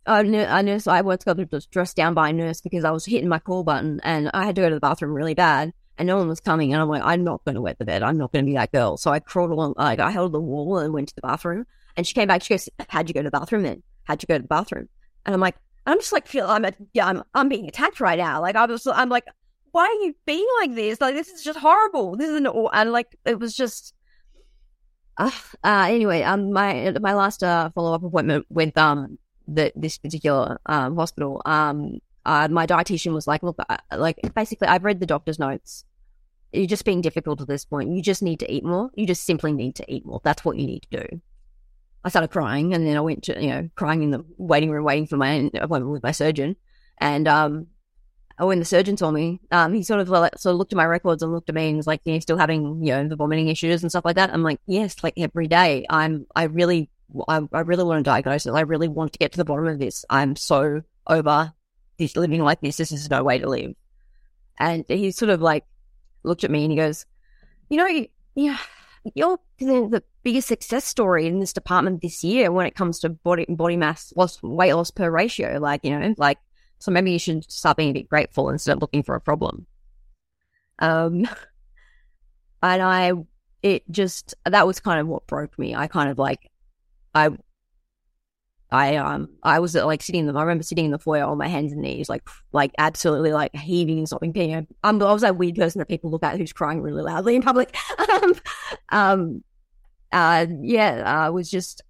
a 0.06 0.64
nurse, 0.64 0.88
I 0.88 1.02
once 1.02 1.24
got 1.24 1.38
dressed 1.72 1.96
down 1.96 2.14
by 2.14 2.30
a 2.30 2.34
nurse 2.34 2.62
because 2.62 2.84
I 2.84 2.92
was 2.92 3.06
hitting 3.06 3.30
my 3.30 3.40
call 3.40 3.64
button 3.64 4.00
and 4.04 4.30
I 4.34 4.46
had 4.46 4.56
to 4.56 4.62
go 4.62 4.70
to 4.70 4.76
the 4.76 4.82
bathroom 4.82 5.14
really 5.14 5.34
bad 5.34 5.74
and 5.98 6.08
no 6.08 6.18
one 6.18 6.28
was 6.28 6.40
coming. 6.40 6.74
And 6.74 6.82
I'm 6.82 6.90
like, 6.90 7.04
I'm 7.04 7.24
not 7.24 7.44
going 7.46 7.56
to 7.56 7.62
wet 7.62 7.78
the 7.80 7.86
bed. 7.86 8.04
I'm 8.04 8.18
not 8.18 8.32
going 8.32 8.46
to 8.46 8.50
be 8.50 8.56
that 8.56 8.72
girl. 8.72 8.98
So 8.98 9.12
I 9.12 9.20
crawled 9.20 9.52
along, 9.52 9.76
like, 9.78 10.00
I 10.00 10.12
held 10.12 10.34
the 10.34 10.42
wall 10.42 10.78
and 10.78 10.94
went 10.94 11.10
to 11.10 11.16
the 11.16 11.22
bathroom. 11.22 11.66
And 11.96 12.08
she 12.08 12.14
came 12.14 12.28
back. 12.28 12.44
She 12.44 12.54
goes, 12.54 12.70
"How'd 12.90 13.10
you 13.10 13.14
go 13.14 13.22
to 13.22 13.28
the 13.30 13.38
bathroom 13.38 13.64
then? 13.64 13.84
How'd 14.06 14.22
you 14.24 14.28
go 14.28 14.38
to 14.38 14.42
the 14.42 14.48
bathroom?" 14.48 14.90
And 15.26 15.34
I'm 15.34 15.42
like, 15.42 15.56
I'm 15.86 16.00
just 16.00 16.14
like 16.14 16.28
feel 16.28 16.48
I'm 16.48 16.66
a, 16.66 16.72
yeah 16.94 17.08
I'm 17.08 17.24
I'm 17.34 17.50
being 17.50 17.68
attacked 17.68 18.00
right 18.00 18.18
now. 18.18 18.42
Like 18.42 18.56
I 18.56 18.66
was 18.66 18.88
I'm 18.88 19.10
like, 19.10 19.26
why 19.72 19.86
are 19.86 20.06
you 20.06 20.16
being 20.26 20.48
like 20.60 20.76
this? 20.76 21.02
Like 21.02 21.16
this 21.16 21.30
is 21.30 21.44
just 21.44 21.60
horrible. 21.60 22.16
This 22.16 22.30
isn't 22.30 22.48
and 22.74 22.92
like 22.92 23.18
it 23.26 23.40
was 23.40 23.56
just. 23.56 23.94
Uh, 25.18 25.30
uh 25.64 25.86
anyway, 25.90 26.24
um, 26.24 26.52
my 26.52 26.96
my 27.02 27.14
last 27.14 27.44
uh, 27.44 27.70
follow 27.76 27.94
up 27.94 28.04
appointment 28.04 28.46
with 28.50 28.76
um 28.78 29.20
the 29.48 29.72
this 29.76 29.98
particular 29.98 30.60
um 30.68 30.96
hospital 30.96 31.42
um 31.46 32.00
uh 32.26 32.48
my 32.50 32.66
dietitian 32.66 33.14
was 33.14 33.28
like, 33.28 33.44
look, 33.44 33.58
uh, 33.68 33.78
like 33.96 34.18
basically 34.34 34.68
I've 34.68 34.84
read 34.84 35.00
the 35.00 35.06
doctor's 35.06 35.40
notes. 35.40 35.86
You're 36.54 36.68
just 36.68 36.86
being 36.86 37.02
difficult 37.02 37.42
at 37.42 37.48
this 37.48 37.66
point. 37.66 37.90
You 37.90 38.02
just 38.02 38.22
need 38.22 38.40
to 38.40 38.52
eat 38.52 38.64
more. 38.64 38.92
You 38.96 39.08
just 39.08 39.26
simply 39.26 39.52
need 39.52 39.76
to 39.76 39.92
eat 39.92 40.06
more. 40.06 40.22
That's 40.24 40.46
what 40.46 40.58
you 40.58 40.68
need 40.68 40.84
to 40.84 41.02
do. 41.02 41.22
I 42.04 42.10
started 42.10 42.30
crying, 42.30 42.74
and 42.74 42.86
then 42.86 42.98
I 42.98 43.02
went 43.02 43.24
to 43.24 43.42
you 43.42 43.50
know 43.50 43.70
crying 43.76 44.04
in 44.04 44.12
the 44.12 44.26
waiting 44.38 44.70
room, 44.70 44.84
waiting 44.84 45.08
for 45.08 45.18
my 45.18 45.50
appointment 45.54 45.92
with 45.92 46.04
my 46.04 46.12
surgeon. 46.12 46.56
And 47.00 47.28
um, 47.28 47.68
when 48.38 48.60
the 48.60 48.66
surgeon 48.66 48.98
saw 48.98 49.12
me, 49.12 49.40
um, 49.52 49.74
he 49.74 49.84
sort 49.84 50.00
of 50.00 50.10
like, 50.10 50.38
sort 50.38 50.54
of 50.54 50.60
looked 50.60 50.74
at 50.74 50.78
my 50.78 50.86
records 50.86 51.24
and 51.24 51.32
looked 51.32 51.50
at 51.50 51.56
me 51.56 51.70
and 51.70 51.78
was 51.78 51.88
like, 51.88 52.02
"You're 52.04 52.22
still 52.22 52.38
having 52.38 52.84
you 52.84 52.94
know 52.94 53.08
the 53.08 53.16
vomiting 53.16 53.48
issues 53.48 53.84
and 53.84 53.92
stuff 53.92 54.06
like 54.06 54.16
that." 54.16 54.34
I'm 54.34 54.44
like, 54.44 54.60
"Yes, 54.66 55.04
like 55.04 55.14
every 55.18 55.48
day. 55.48 55.86
I'm 55.90 56.26
I 56.36 56.44
really 56.44 56.90
I, 57.28 57.42
I 57.54 57.62
really 57.62 57.84
want 57.84 58.00
to 58.00 58.10
diagnose 58.10 58.46
it. 58.46 58.52
I 58.52 58.62
really 58.62 58.88
want 58.88 59.14
to 59.14 59.20
get 59.20 59.32
to 59.34 59.38
the 59.38 59.46
bottom 59.46 59.68
of 59.68 59.80
this. 59.80 60.04
I'm 60.10 60.36
so 60.36 60.82
over 61.08 61.54
this 61.98 62.16
living 62.16 62.42
like 62.42 62.62
this. 62.62 62.78
This 62.78 62.92
is 62.92 63.10
no 63.10 63.24
way 63.24 63.38
to 63.40 63.48
live." 63.48 63.74
And 64.60 64.86
he 64.88 65.12
sort 65.12 65.30
of 65.30 65.42
like 65.42 65.66
looked 66.24 66.44
at 66.44 66.52
me 66.52 66.64
and 66.64 66.72
he 66.72 66.78
goes, 66.78 67.06
"You 67.70 67.78
know, 67.78 68.06
yeah, 68.36 68.58
you're 69.16 69.40
the 69.60 70.04
biggest 70.24 70.48
success 70.48 70.86
story 70.86 71.28
in 71.28 71.40
this 71.40 71.54
department 71.54 72.02
this 72.02 72.24
year 72.24 72.52
when 72.52 72.66
it 72.66 72.76
comes 72.76 73.00
to 73.00 73.10
body 73.10 73.46
body 73.50 73.78
mass 73.78 74.14
loss, 74.16 74.42
weight 74.42 74.74
loss 74.74 74.92
per 74.92 75.10
ratio. 75.10 75.60
Like, 75.60 75.84
you 75.84 75.98
know, 75.98 76.14
like, 76.18 76.40
so 76.80 76.92
maybe 76.92 77.12
you 77.12 77.20
should 77.20 77.50
start 77.52 77.78
being 77.78 77.90
a 77.92 77.94
bit 77.94 78.10
grateful 78.10 78.50
instead 78.50 78.78
of 78.78 78.82
looking 78.82 79.04
for 79.04 79.16
a 79.16 79.22
problem. 79.22 79.66
Um, 80.80 81.28
and 82.62 82.82
I, 82.82 83.14
it 83.62 83.90
just, 83.92 84.36
that 84.46 84.68
was 84.68 84.80
kind 84.80 85.00
of 85.00 85.08
what 85.08 85.28
broke 85.28 85.58
me. 85.60 85.76
I 85.76 85.88
kind 85.88 86.10
of 86.10 86.18
like, 86.18 86.50
I, 87.14 87.30
I, 88.74 88.96
um, 88.96 89.30
I 89.44 89.60
was 89.60 89.76
like 89.76 90.02
sitting 90.02 90.22
in 90.22 90.26
the, 90.26 90.34
I 90.34 90.42
remember 90.42 90.64
sitting 90.64 90.86
in 90.86 90.92
the 90.92 90.98
foyer 90.98 91.24
on 91.24 91.38
my 91.38 91.48
hands 91.48 91.72
and 91.72 91.82
knees, 91.82 92.10
like, 92.10 92.28
like 92.54 92.72
absolutely 92.80 93.32
like 93.32 93.56
heaving 93.56 94.00
and 94.00 94.10
sobbing. 94.10 94.36
You 94.36 94.48
know, 94.48 94.68
I'm, 94.84 95.02
I 95.02 95.14
was 95.14 95.22
that 95.22 95.38
weird 95.38 95.56
person 95.56 95.78
that 95.78 95.88
people 95.88 96.10
look 96.10 96.24
at 96.24 96.40
who's 96.40 96.54
crying 96.54 96.82
really 96.82 97.04
loudly 97.04 97.36
in 97.36 97.44
public. 97.44 97.76
um, 98.10 98.34
um, 98.90 99.44
uh, 100.12 100.48
yeah, 100.62 101.04
I 101.06 101.30
was 101.30 101.52
just, 101.52 101.84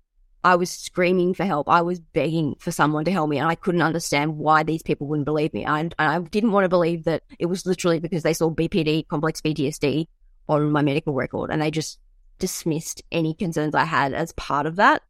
I 0.44 0.56
was 0.56 0.70
screaming 0.70 1.34
for 1.34 1.46
help. 1.46 1.70
I 1.70 1.82
was 1.82 2.02
begging 2.02 2.56
for 2.60 2.72
someone 2.72 3.06
to 3.06 3.12
help 3.12 3.30
me, 3.30 3.38
and 3.38 3.48
I 3.48 3.56
couldn't 3.56 3.82
understand 3.82 4.38
why 4.38 4.64
these 4.64 4.84
people 4.84 5.08
wouldn't 5.08 5.26
believe 5.26 5.54
me. 5.54 5.64
And 5.64 5.96
I, 5.98 6.18
I 6.18 6.20
didn't 6.20 6.52
want 6.52 6.66
to 6.66 6.70
believe 6.70 7.06
that 7.06 7.24
it 7.40 7.46
was 7.46 7.66
literally 7.66 8.00
because 8.00 8.24
they 8.24 8.34
saw 8.34 8.50
BPD, 8.50 9.08
complex 9.08 9.40
PTSD, 9.40 10.08
on 10.50 10.70
my 10.70 10.82
medical 10.82 11.14
record, 11.14 11.50
and 11.50 11.62
they 11.62 11.72
just 11.72 11.98
dismissed 12.40 13.02
any 13.10 13.34
concerns 13.34 13.74
I 13.74 13.86
had 13.86 14.14
as 14.14 14.34
part 14.34 14.66
of 14.66 14.76
that. 14.76 15.02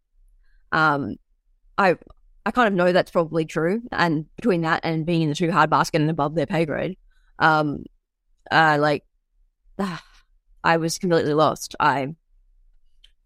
Um, 0.71 1.15
I 1.77 1.95
I 2.45 2.51
kind 2.51 2.67
of 2.67 2.73
know 2.73 2.91
that's 2.91 3.11
probably 3.11 3.45
true, 3.45 3.81
and 3.91 4.25
between 4.35 4.61
that 4.61 4.81
and 4.83 5.05
being 5.05 5.23
in 5.23 5.29
the 5.29 5.35
too 5.35 5.51
hard 5.51 5.69
basket 5.69 6.01
and 6.01 6.09
above 6.09 6.35
their 6.35 6.45
pay 6.45 6.65
grade, 6.65 6.97
um, 7.39 7.85
uh, 8.51 8.77
like, 8.79 9.03
I 10.63 10.77
was 10.77 10.99
completely 10.99 11.33
lost. 11.33 11.75
I 11.79 12.15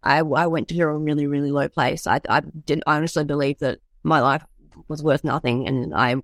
I, 0.02 0.18
I 0.20 0.46
went 0.46 0.68
to 0.68 0.80
a 0.80 0.96
really, 0.96 1.26
really 1.26 1.50
low 1.50 1.68
place. 1.68 2.06
I, 2.06 2.20
I 2.28 2.40
didn't 2.40 2.84
I 2.86 2.96
honestly 2.96 3.24
believe 3.24 3.58
that 3.58 3.80
my 4.02 4.20
life 4.20 4.44
was 4.86 5.02
worth 5.02 5.24
nothing, 5.24 5.66
and 5.66 5.94
I 5.94 6.16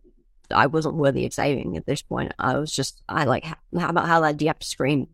I 0.50 0.66
wasn't 0.66 0.96
worthy 0.96 1.26
of 1.26 1.32
saving 1.32 1.76
at 1.76 1.86
this 1.86 2.02
point. 2.02 2.32
I 2.38 2.58
was 2.58 2.72
just, 2.72 3.02
I 3.08 3.24
like, 3.24 3.44
how, 3.44 3.56
how, 3.78 3.92
how 4.04 4.20
loud 4.20 4.36
do 4.36 4.44
you 4.44 4.48
have 4.48 4.58
to 4.58 4.66
scream 4.66 5.08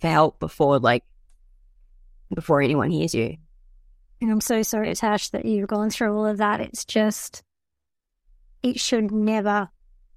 for 0.00 0.08
help 0.08 0.40
before 0.40 0.78
like, 0.78 1.04
before 2.34 2.62
anyone 2.62 2.90
hears 2.90 3.14
you? 3.14 3.36
And 4.20 4.30
I'm 4.30 4.40
so 4.40 4.62
sorry, 4.62 4.94
Tash, 4.94 5.30
that 5.30 5.44
you've 5.44 5.68
gone 5.68 5.90
through 5.90 6.16
all 6.16 6.26
of 6.26 6.38
that. 6.38 6.60
It's 6.60 6.84
just, 6.84 7.42
it 8.62 8.78
should 8.78 9.10
never, 9.10 9.68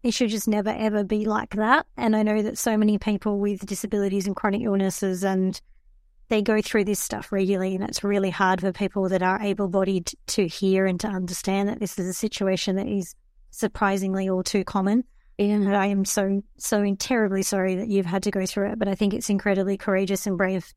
it 0.03 0.13
should 0.13 0.29
just 0.29 0.47
never 0.47 0.69
ever 0.69 1.03
be 1.03 1.25
like 1.25 1.55
that. 1.55 1.85
And 1.95 2.15
I 2.15 2.23
know 2.23 2.41
that 2.41 2.57
so 2.57 2.75
many 2.75 2.97
people 2.97 3.39
with 3.39 3.65
disabilities 3.65 4.27
and 4.27 4.35
chronic 4.35 4.61
illnesses 4.61 5.23
and 5.23 5.59
they 6.27 6.41
go 6.41 6.61
through 6.61 6.85
this 6.85 6.99
stuff 6.99 7.31
regularly 7.31 7.75
and 7.75 7.83
it's 7.83 8.03
really 8.03 8.29
hard 8.29 8.59
for 8.61 8.71
people 8.71 9.07
that 9.09 9.23
are 9.23 9.41
able 9.41 9.67
bodied 9.67 10.11
to 10.27 10.47
hear 10.47 10.85
and 10.85 10.99
to 10.99 11.07
understand 11.07 11.69
that 11.69 11.79
this 11.79 11.97
is 11.97 12.07
a 12.07 12.13
situation 12.13 12.75
that 12.75 12.87
is 12.87 13.15
surprisingly 13.51 14.29
all 14.29 14.43
too 14.43 14.63
common. 14.63 15.03
And 15.39 15.75
I 15.75 15.87
am 15.87 16.05
so, 16.05 16.41
so 16.57 16.95
terribly 16.95 17.41
sorry 17.41 17.75
that 17.75 17.87
you've 17.87 18.05
had 18.05 18.23
to 18.23 18.31
go 18.31 18.45
through 18.45 18.71
it. 18.71 18.79
But 18.79 18.87
I 18.87 18.95
think 18.95 19.13
it's 19.13 19.29
incredibly 19.29 19.77
courageous 19.77 20.27
and 20.27 20.37
brave 20.37 20.73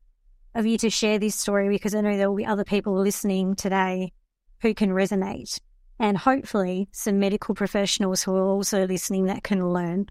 of 0.57 0.65
you 0.65 0.77
to 0.79 0.89
share 0.89 1.19
this 1.19 1.35
story 1.35 1.69
because 1.69 1.93
I 1.93 2.01
know 2.01 2.17
there 2.17 2.29
will 2.29 2.37
be 2.37 2.45
other 2.45 2.63
people 2.63 2.99
listening 2.99 3.55
today 3.55 4.11
who 4.61 4.73
can 4.73 4.89
resonate 4.89 5.59
and 5.99 6.17
hopefully 6.17 6.89
some 6.91 7.19
medical 7.19 7.53
professionals 7.53 8.23
who 8.23 8.35
are 8.35 8.43
also 8.43 8.87
listening 8.87 9.25
that 9.25 9.43
can 9.43 9.69
learn 9.69 10.07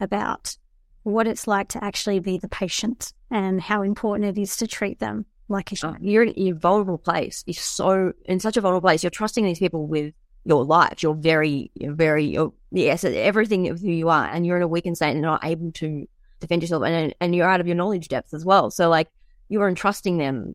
about 0.00 0.56
what 1.02 1.26
it's 1.26 1.46
like 1.46 1.68
to 1.68 1.84
actually 1.84 2.18
be 2.18 2.38
the 2.38 2.48
patient 2.48 3.12
and 3.30 3.60
how 3.60 3.82
important 3.82 4.36
it 4.36 4.40
is 4.40 4.56
to 4.56 4.66
treat 4.66 4.98
them 5.00 5.26
like 5.48 5.70
a 5.72 5.96
you're 6.00 6.22
in 6.22 6.48
a 6.48 6.52
vulnerable 6.52 6.98
place. 6.98 7.44
You're 7.46 7.54
so 7.54 8.12
in 8.24 8.40
such 8.40 8.56
a 8.56 8.60
vulnerable 8.62 8.86
place. 8.86 9.02
You're 9.02 9.10
trusting 9.10 9.44
these 9.44 9.58
people 9.58 9.86
with 9.86 10.14
your 10.44 10.64
life. 10.64 11.02
You're 11.02 11.14
very, 11.14 11.70
you're 11.74 11.94
very, 11.94 12.24
you're, 12.24 12.52
yes, 12.70 13.04
everything 13.04 13.68
of 13.68 13.80
who 13.80 13.90
you 13.90 14.08
are, 14.08 14.26
and 14.26 14.46
you're 14.46 14.56
in 14.56 14.62
a 14.62 14.68
weakened 14.68 14.96
state 14.96 15.12
and 15.12 15.22
not 15.22 15.44
able 15.44 15.72
to 15.72 16.06
defend 16.38 16.62
yourself, 16.62 16.84
and 16.84 17.14
and 17.20 17.34
you're 17.34 17.48
out 17.48 17.60
of 17.60 17.66
your 17.66 17.76
knowledge 17.76 18.08
depth 18.08 18.32
as 18.32 18.44
well. 18.44 18.70
So 18.70 18.88
like 18.88 19.08
you're 19.50 19.68
entrusting 19.68 20.16
them, 20.16 20.54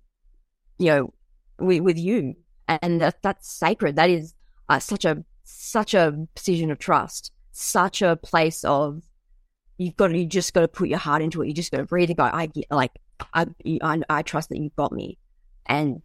you 0.79 0.87
know, 0.87 1.13
with, 1.59 1.81
with 1.81 1.99
you, 1.99 2.33
and 2.67 3.01
that, 3.01 3.21
that's 3.21 3.51
sacred. 3.51 3.97
That 3.97 4.09
is 4.09 4.33
uh, 4.69 4.79
such 4.79 5.05
a 5.05 5.23
such 5.43 5.93
a 5.93 6.27
position 6.33 6.71
of 6.71 6.79
trust, 6.79 7.31
such 7.51 8.01
a 8.01 8.15
place 8.15 8.63
of 8.63 9.03
you've 9.77 9.97
got 9.97 10.07
to, 10.07 10.17
you 10.17 10.25
just 10.25 10.53
got 10.53 10.61
to 10.61 10.67
put 10.67 10.89
your 10.89 10.97
heart 10.97 11.21
into 11.21 11.43
it. 11.43 11.47
You 11.47 11.53
just 11.53 11.71
got 11.71 11.77
to 11.77 11.85
breathe 11.85 12.09
and 12.09 12.17
go. 12.17 12.23
I 12.23 12.49
like 12.71 12.91
I, 13.33 13.45
I 13.83 14.01
I 14.09 14.21
trust 14.23 14.49
that 14.49 14.57
you've 14.57 14.75
got 14.75 14.91
me, 14.91 15.19
and 15.67 16.03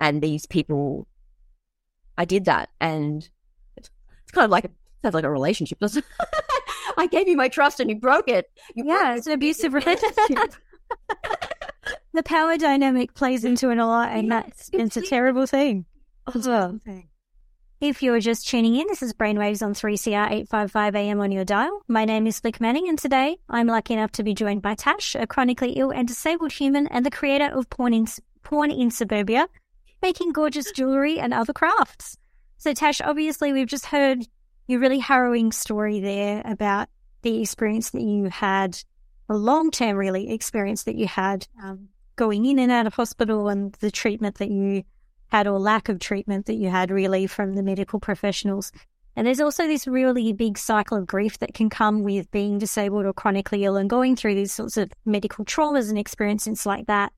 and 0.00 0.20
these 0.20 0.44
people, 0.44 1.06
I 2.18 2.24
did 2.24 2.44
that, 2.46 2.68
and 2.80 3.26
it's, 3.76 3.90
it's 4.24 4.32
kind 4.32 4.44
of 4.44 4.50
like 4.50 4.66
a 4.66 4.70
sounds 5.02 5.14
like 5.14 5.24
a 5.24 5.30
relationship, 5.30 5.78
doesn't 5.78 6.04
it? 6.04 6.28
I 6.96 7.06
gave 7.06 7.28
you 7.28 7.36
my 7.36 7.48
trust 7.48 7.80
and 7.80 7.90
you 7.90 7.96
broke 7.96 8.28
it. 8.28 8.50
You 8.74 8.84
yeah, 8.86 9.04
broke 9.04 9.18
it's 9.18 9.26
an 9.26 9.32
abusive 9.34 9.74
relationship. 9.74 10.54
the 12.14 12.22
power 12.22 12.56
dynamic 12.56 13.12
plays 13.12 13.44
into 13.44 13.70
it 13.70 13.78
a 13.78 13.86
lot, 13.86 14.12
and 14.12 14.30
that's 14.30 14.70
it's 14.72 14.96
a 14.96 15.02
terrible 15.02 15.46
thing 15.46 15.84
as 16.32 16.46
well. 16.46 16.78
If 17.80 18.02
you're 18.02 18.20
just 18.20 18.48
tuning 18.48 18.76
in, 18.76 18.86
this 18.86 19.02
is 19.02 19.12
Brainwaves 19.12 19.62
on 19.62 19.74
3CR 19.74 20.30
855 20.30 20.94
AM 20.94 21.20
on 21.20 21.32
your 21.32 21.44
dial. 21.44 21.82
My 21.88 22.04
name 22.04 22.28
is 22.28 22.40
Flic 22.40 22.60
Manning, 22.60 22.88
and 22.88 22.96
today 22.96 23.36
I'm 23.50 23.66
lucky 23.66 23.94
enough 23.94 24.12
to 24.12 24.22
be 24.22 24.32
joined 24.32 24.62
by 24.62 24.76
Tash, 24.76 25.16
a 25.16 25.26
chronically 25.26 25.72
ill 25.72 25.90
and 25.90 26.06
disabled 26.06 26.52
human 26.52 26.86
and 26.86 27.04
the 27.04 27.10
creator 27.10 27.50
of 27.52 27.68
Pawn 27.68 27.92
in, 27.92 28.06
Pawn 28.44 28.70
in 28.70 28.92
Suburbia, 28.92 29.48
making 30.00 30.32
gorgeous 30.32 30.70
jewelry 30.70 31.18
and 31.18 31.34
other 31.34 31.52
crafts. 31.52 32.16
So, 32.58 32.72
Tash, 32.72 33.00
obviously, 33.00 33.52
we've 33.52 33.66
just 33.66 33.86
heard 33.86 34.24
your 34.68 34.78
really 34.78 35.00
harrowing 35.00 35.50
story 35.50 35.98
there 35.98 36.42
about 36.44 36.88
the 37.22 37.42
experience 37.42 37.90
that 37.90 38.02
you 38.02 38.30
had, 38.30 38.78
a 39.28 39.34
long 39.34 39.72
term, 39.72 39.96
really, 39.96 40.30
experience 40.30 40.84
that 40.84 40.94
you 40.94 41.08
had 41.08 41.46
um, 41.62 41.88
going 42.16 42.44
in 42.44 42.58
and 42.58 42.70
out 42.70 42.86
of 42.86 42.94
hospital 42.94 43.48
and 43.48 43.72
the 43.74 43.90
treatment 43.90 44.36
that 44.36 44.50
you 44.50 44.84
had 45.28 45.46
or 45.46 45.58
lack 45.58 45.88
of 45.88 45.98
treatment 45.98 46.46
that 46.46 46.54
you 46.54 46.68
had 46.68 46.90
really 46.90 47.26
from 47.26 47.54
the 47.54 47.62
medical 47.62 47.98
professionals. 47.98 48.70
And 49.16 49.26
there's 49.26 49.40
also 49.40 49.66
this 49.66 49.86
really 49.86 50.32
big 50.32 50.58
cycle 50.58 50.98
of 50.98 51.06
grief 51.06 51.38
that 51.38 51.54
can 51.54 51.70
come 51.70 52.02
with 52.02 52.30
being 52.30 52.58
disabled 52.58 53.06
or 53.06 53.12
chronically 53.12 53.64
ill 53.64 53.76
and 53.76 53.88
going 53.88 54.16
through 54.16 54.34
these 54.34 54.52
sorts 54.52 54.76
of 54.76 54.92
medical 55.04 55.44
traumas 55.44 55.88
and 55.88 55.98
experiences 55.98 56.66
like 56.66 56.86
that. 56.86 57.12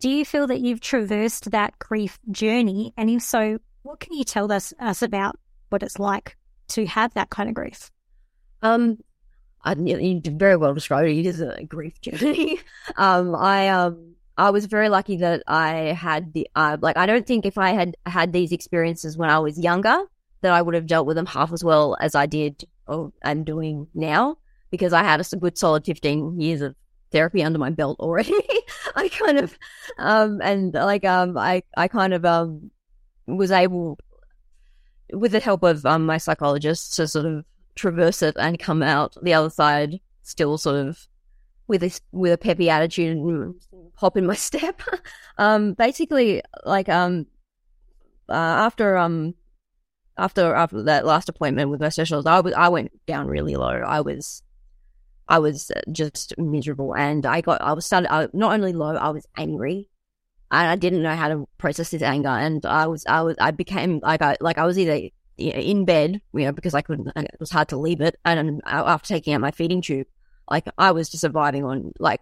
Do 0.00 0.08
you 0.08 0.24
feel 0.24 0.46
that 0.48 0.60
you've 0.60 0.80
traversed 0.80 1.50
that 1.50 1.78
grief 1.78 2.18
journey? 2.30 2.92
And 2.96 3.10
if 3.10 3.22
so, 3.22 3.58
what 3.82 4.00
can 4.00 4.14
you 4.14 4.24
tell 4.24 4.50
us, 4.50 4.72
us 4.80 5.02
about 5.02 5.38
what 5.68 5.82
it's 5.82 5.98
like 5.98 6.36
to 6.68 6.86
have 6.86 7.14
that 7.14 7.30
kind 7.30 7.48
of 7.48 7.54
grief? 7.54 7.90
Um, 8.62 8.98
I, 9.64 9.74
you 9.74 10.20
very 10.24 10.56
well 10.56 10.74
described 10.74 11.08
it. 11.08 11.18
It 11.18 11.26
is 11.26 11.40
a 11.40 11.64
grief 11.64 12.00
journey. 12.00 12.60
um, 12.96 13.34
I 13.34 13.68
um, 13.68 14.14
I 14.38 14.50
was 14.50 14.66
very 14.66 14.88
lucky 14.88 15.16
that 15.18 15.42
I 15.46 15.96
had 15.98 16.32
the 16.32 16.48
uh, 16.54 16.78
like. 16.80 16.96
I 16.96 17.06
don't 17.06 17.26
think 17.26 17.44
if 17.44 17.58
I 17.58 17.70
had 17.70 17.96
had 18.06 18.32
these 18.32 18.52
experiences 18.52 19.16
when 19.16 19.30
I 19.30 19.38
was 19.38 19.58
younger, 19.58 19.98
that 20.40 20.52
I 20.52 20.62
would 20.62 20.74
have 20.74 20.86
dealt 20.86 21.06
with 21.06 21.16
them 21.16 21.26
half 21.26 21.52
as 21.52 21.62
well 21.62 21.96
as 22.00 22.14
I 22.14 22.26
did 22.26 22.64
or 22.86 23.12
am 23.22 23.44
doing 23.44 23.88
now 23.94 24.38
because 24.70 24.92
I 24.92 25.02
had 25.02 25.20
a 25.20 25.36
good 25.36 25.58
solid 25.58 25.84
fifteen 25.84 26.40
years 26.40 26.62
of 26.62 26.74
therapy 27.10 27.42
under 27.42 27.58
my 27.58 27.70
belt 27.70 28.00
already. 28.00 28.34
I 28.96 29.08
kind 29.08 29.38
of 29.38 29.56
um 29.98 30.40
and 30.42 30.72
like 30.74 31.04
um 31.04 31.36
I 31.36 31.62
I 31.76 31.88
kind 31.88 32.14
of 32.14 32.24
um 32.24 32.70
was 33.26 33.50
able 33.50 33.98
with 35.12 35.32
the 35.32 35.40
help 35.40 35.62
of 35.62 35.84
um 35.84 36.06
my 36.06 36.18
psychologist 36.18 36.96
to 36.96 37.06
sort 37.06 37.26
of 37.26 37.44
traverse 37.74 38.22
it 38.22 38.36
and 38.38 38.58
come 38.58 38.82
out 38.82 39.16
the 39.22 39.34
other 39.34 39.50
side 39.50 40.00
still 40.22 40.58
sort 40.58 40.76
of 40.86 41.06
with 41.72 41.82
a 41.82 42.00
with 42.12 42.32
a 42.32 42.38
peppy 42.38 42.68
attitude 42.68 43.16
and 43.16 43.54
hop 43.94 44.18
in 44.18 44.26
my 44.26 44.34
step. 44.50 44.82
um, 45.38 45.72
basically, 45.72 46.42
like 46.66 46.88
um, 46.90 47.26
uh, 48.28 48.66
after 48.68 48.98
um, 48.98 49.34
after 50.18 50.54
after 50.54 50.82
that 50.82 51.06
last 51.06 51.30
appointment 51.30 51.70
with 51.70 51.80
my 51.80 51.88
specialist, 51.88 52.28
I 52.28 52.40
was 52.40 52.52
I 52.52 52.68
went 52.68 52.92
down 53.06 53.26
really 53.26 53.56
low. 53.56 53.68
I 53.70 54.02
was 54.02 54.42
I 55.26 55.38
was 55.38 55.72
just 55.90 56.34
miserable, 56.36 56.94
and 56.94 57.24
I 57.24 57.40
got 57.40 57.62
I 57.62 57.72
was 57.72 57.86
started 57.86 58.12
I, 58.12 58.28
not 58.34 58.52
only 58.52 58.74
low, 58.74 58.94
I 58.94 59.08
was 59.08 59.26
angry. 59.36 59.88
And 60.54 60.68
I 60.68 60.76
didn't 60.76 61.02
know 61.02 61.16
how 61.16 61.28
to 61.28 61.48
process 61.56 61.92
this 61.92 62.02
anger, 62.02 62.28
and 62.28 62.66
I 62.66 62.86
was, 62.86 63.06
I 63.08 63.22
was, 63.22 63.36
I 63.40 63.52
became 63.52 64.00
like, 64.02 64.20
I 64.20 64.36
like, 64.38 64.58
I 64.58 64.66
was 64.66 64.78
either 64.78 65.08
in 65.38 65.86
bed, 65.86 66.20
you 66.34 66.44
know, 66.44 66.52
because 66.52 66.74
I 66.74 66.82
couldn't, 66.82 67.10
it 67.16 67.40
was 67.40 67.50
hard 67.50 67.68
to 67.68 67.78
leave 67.78 68.02
it. 68.02 68.16
And 68.26 68.60
after 68.66 69.14
taking 69.14 69.32
out 69.32 69.40
my 69.40 69.50
feeding 69.50 69.80
tube, 69.80 70.08
like 70.52 70.66
I 70.76 70.92
was 70.92 71.08
just 71.08 71.22
surviving 71.22 71.64
on 71.64 71.92
like 71.98 72.20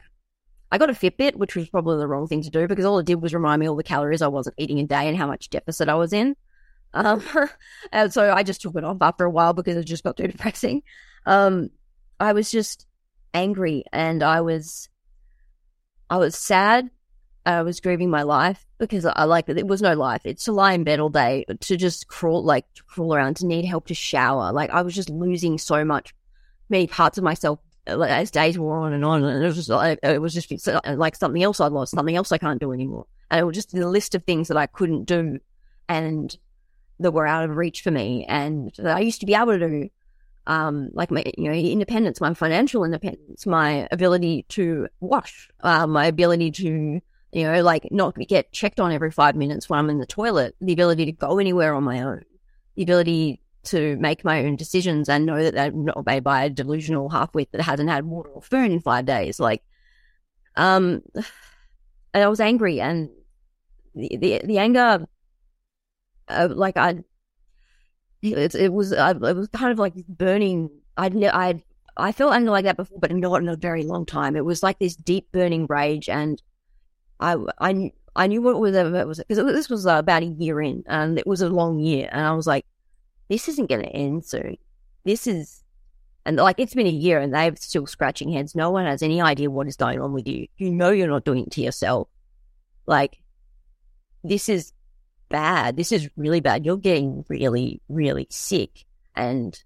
I 0.70 0.78
got 0.78 0.88
a 0.88 0.92
Fitbit, 0.92 1.34
which 1.34 1.56
was 1.56 1.68
probably 1.68 1.98
the 1.98 2.06
wrong 2.06 2.28
thing 2.28 2.42
to 2.42 2.50
do 2.50 2.68
because 2.68 2.84
all 2.84 3.00
it 3.00 3.06
did 3.06 3.20
was 3.20 3.34
remind 3.34 3.58
me 3.58 3.68
all 3.68 3.74
the 3.74 3.82
calories 3.82 4.22
I 4.22 4.28
wasn't 4.28 4.54
eating 4.56 4.78
a 4.78 4.86
day 4.86 5.08
and 5.08 5.18
how 5.18 5.26
much 5.26 5.50
deficit 5.50 5.88
I 5.88 5.96
was 5.96 6.12
in. 6.12 6.36
Um, 6.94 7.22
and 7.92 8.12
so 8.12 8.32
I 8.32 8.44
just 8.44 8.62
took 8.62 8.76
it 8.76 8.84
off 8.84 8.98
after 9.00 9.24
a 9.24 9.30
while 9.30 9.52
because 9.52 9.76
it 9.76 9.82
just 9.82 10.04
got 10.04 10.16
too 10.16 10.28
depressing. 10.28 10.84
Um, 11.26 11.70
I 12.20 12.32
was 12.32 12.52
just 12.52 12.86
angry 13.34 13.82
and 13.92 14.22
I 14.22 14.42
was, 14.42 14.88
I 16.08 16.18
was 16.18 16.36
sad. 16.36 16.88
I 17.44 17.62
was 17.62 17.80
grieving 17.80 18.10
my 18.10 18.22
life 18.22 18.64
because 18.78 19.04
I 19.06 19.24
like 19.24 19.48
it. 19.48 19.66
Was 19.66 19.82
no 19.82 19.94
life. 19.94 20.22
It's 20.24 20.44
to 20.44 20.52
lie 20.52 20.74
in 20.74 20.84
bed 20.84 21.00
all 21.00 21.08
day, 21.08 21.46
to 21.58 21.76
just 21.76 22.06
crawl, 22.06 22.44
like 22.44 22.66
crawl 22.86 23.12
around, 23.12 23.38
to 23.38 23.46
need 23.46 23.64
help 23.64 23.86
to 23.86 23.94
shower. 23.94 24.52
Like 24.52 24.70
I 24.70 24.82
was 24.82 24.94
just 24.94 25.10
losing 25.10 25.58
so 25.58 25.84
much, 25.84 26.14
many 26.68 26.86
parts 26.86 27.18
of 27.18 27.24
myself 27.24 27.58
as 27.90 28.30
days 28.30 28.58
wore 28.58 28.78
on 28.78 28.92
and 28.92 29.04
on, 29.04 29.24
and 29.24 29.42
it 29.42 29.46
was 29.46 29.56
just 29.56 29.68
like 29.68 29.98
it 30.02 30.20
was 30.20 30.34
just 30.34 30.52
like 30.84 31.16
something 31.16 31.42
else 31.42 31.60
I 31.60 31.68
lost, 31.68 31.92
something 31.92 32.16
else 32.16 32.32
I 32.32 32.38
can't 32.38 32.60
do 32.60 32.72
anymore, 32.72 33.06
and 33.30 33.40
it 33.40 33.44
was 33.44 33.56
just 33.56 33.72
the 33.72 33.88
list 33.88 34.14
of 34.14 34.24
things 34.24 34.48
that 34.48 34.56
I 34.56 34.66
couldn't 34.66 35.04
do, 35.04 35.38
and 35.88 36.36
that 36.98 37.12
were 37.12 37.26
out 37.26 37.48
of 37.48 37.56
reach 37.56 37.82
for 37.82 37.90
me, 37.90 38.24
and 38.28 38.72
that 38.78 38.96
I 38.96 39.00
used 39.00 39.20
to 39.20 39.26
be 39.26 39.34
able 39.34 39.58
to 39.58 39.90
um, 40.46 40.90
like 40.92 41.10
my 41.10 41.24
you 41.36 41.44
know 41.44 41.54
independence, 41.54 42.20
my 42.20 42.34
financial 42.34 42.84
independence, 42.84 43.46
my 43.46 43.88
ability 43.90 44.44
to 44.50 44.88
wash, 45.00 45.48
uh, 45.60 45.86
my 45.86 46.06
ability 46.06 46.50
to 46.52 47.00
you 47.32 47.44
know 47.44 47.62
like 47.62 47.86
not 47.90 48.16
get 48.28 48.52
checked 48.52 48.80
on 48.80 48.92
every 48.92 49.10
five 49.10 49.36
minutes 49.36 49.68
when 49.68 49.78
I'm 49.78 49.90
in 49.90 49.98
the 49.98 50.06
toilet, 50.06 50.56
the 50.60 50.72
ability 50.72 51.06
to 51.06 51.12
go 51.12 51.38
anywhere 51.38 51.74
on 51.74 51.84
my 51.84 52.02
own, 52.02 52.24
the 52.74 52.82
ability 52.82 53.39
to 53.62 53.96
make 53.96 54.24
my 54.24 54.44
own 54.44 54.56
decisions 54.56 55.08
and 55.08 55.26
know 55.26 55.42
that 55.42 55.54
they're 55.54 55.70
not 55.70 56.06
made 56.06 56.24
by 56.24 56.44
a 56.44 56.50
delusional 56.50 57.10
halfwit 57.10 57.50
that 57.52 57.60
hasn't 57.60 57.90
had 57.90 58.04
water 58.04 58.30
or 58.30 58.42
food 58.42 58.70
in 58.70 58.80
five 58.80 59.04
days. 59.04 59.38
Like, 59.38 59.62
um, 60.56 61.02
and 62.14 62.24
I 62.24 62.28
was 62.28 62.40
angry 62.40 62.80
and 62.80 63.10
the, 63.94 64.16
the, 64.16 64.40
the 64.44 64.58
anger, 64.58 65.06
uh, 66.28 66.48
like 66.50 66.76
I, 66.76 67.00
it, 68.22 68.54
it 68.54 68.72
was, 68.72 68.92
I, 68.92 69.10
it 69.10 69.18
was 69.18 69.48
kind 69.48 69.72
of 69.72 69.78
like 69.78 69.94
burning. 70.06 70.70
I'd, 70.96 71.22
I'd, 71.22 71.62
I 71.96 72.12
felt 72.12 72.32
anger 72.32 72.50
like 72.50 72.64
that 72.64 72.76
before, 72.76 72.98
but 72.98 73.14
not 73.14 73.42
in 73.42 73.48
a 73.48 73.56
very 73.56 73.82
long 73.82 74.06
time. 74.06 74.36
It 74.36 74.44
was 74.44 74.62
like 74.62 74.78
this 74.78 74.96
deep 74.96 75.30
burning 75.32 75.66
rage 75.68 76.08
and 76.08 76.42
I, 77.18 77.36
I, 77.58 77.92
I 78.16 78.26
knew 78.26 78.40
what 78.40 78.58
was, 78.58 78.74
it 78.74 79.06
was 79.06 79.18
because 79.18 79.38
this 79.38 79.68
was 79.68 79.84
about 79.84 80.22
a 80.22 80.26
year 80.26 80.62
in 80.62 80.82
and 80.86 81.18
it 81.18 81.26
was 81.26 81.42
a 81.42 81.48
long 81.50 81.78
year. 81.78 82.08
And 82.10 82.22
I 82.24 82.32
was 82.32 82.46
like, 82.46 82.64
this 83.30 83.48
isn't 83.48 83.70
going 83.70 83.82
to 83.82 83.88
end 83.88 84.26
soon. 84.26 84.58
This 85.04 85.26
is, 85.26 85.62
And 86.26 86.36
like 86.36 86.58
it's 86.58 86.74
been 86.74 86.88
a 86.88 86.90
year 86.90 87.20
and 87.20 87.32
they're 87.32 87.54
still 87.56 87.86
scratching 87.86 88.32
heads. 88.32 88.54
No 88.54 88.70
one 88.70 88.84
has 88.84 89.02
any 89.02 89.22
idea 89.22 89.48
what 89.48 89.68
is 89.68 89.76
going 89.76 90.00
on 90.00 90.12
with 90.12 90.26
you. 90.26 90.48
You 90.58 90.70
know 90.72 90.90
you're 90.90 91.08
not 91.08 91.24
doing 91.24 91.44
it 91.44 91.52
to 91.52 91.62
yourself. 91.62 92.08
Like 92.86 93.22
this 94.24 94.48
is 94.48 94.72
bad. 95.28 95.76
This 95.76 95.92
is 95.92 96.10
really 96.16 96.40
bad. 96.40 96.66
You're 96.66 96.76
getting 96.76 97.24
really, 97.28 97.80
really 97.88 98.26
sick. 98.30 98.84
And 99.14 99.58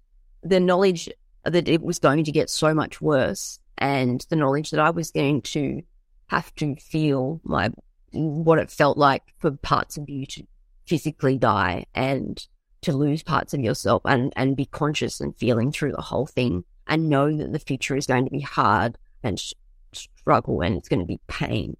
the 0.43 0.59
knowledge 0.59 1.09
that 1.43 1.67
it 1.67 1.81
was 1.81 1.97
going 1.97 2.23
to 2.23 2.31
get 2.31 2.51
so 2.51 2.73
much 2.73 3.01
worse 3.01 3.59
and 3.79 4.25
the 4.29 4.35
knowledge 4.35 4.69
that 4.71 4.79
I 4.79 4.91
was 4.91 5.09
going 5.09 5.41
to 5.41 5.81
have 6.27 6.53
to 6.55 6.75
feel 6.75 7.41
my 7.43 7.71
what 8.11 8.59
it 8.59 8.71
felt 8.71 8.97
like 8.97 9.23
for 9.39 9.51
parts 9.51 9.97
of 9.97 10.07
you 10.07 10.25
to 10.27 10.43
physically 10.85 11.37
die 11.37 11.85
and 11.93 12.47
to 12.85 12.95
lose 12.95 13.23
parts 13.23 13.53
of 13.53 13.59
yourself 13.59 14.01
and, 14.05 14.31
and 14.35 14.55
be 14.55 14.65
conscious 14.65 15.19
and 15.19 15.35
feeling 15.35 15.71
through 15.71 15.91
the 15.91 16.01
whole 16.01 16.25
thing 16.25 16.63
and 16.87 17.09
know 17.09 17.35
that 17.35 17.51
the 17.51 17.59
future 17.59 17.95
is 17.95 18.07
going 18.07 18.25
to 18.25 18.31
be 18.31 18.41
hard 18.41 18.97
and 19.23 19.41
struggle 19.93 20.61
and 20.61 20.77
it's 20.77 20.89
going 20.89 20.99
to 20.99 21.05
be 21.05 21.19
pain. 21.27 21.75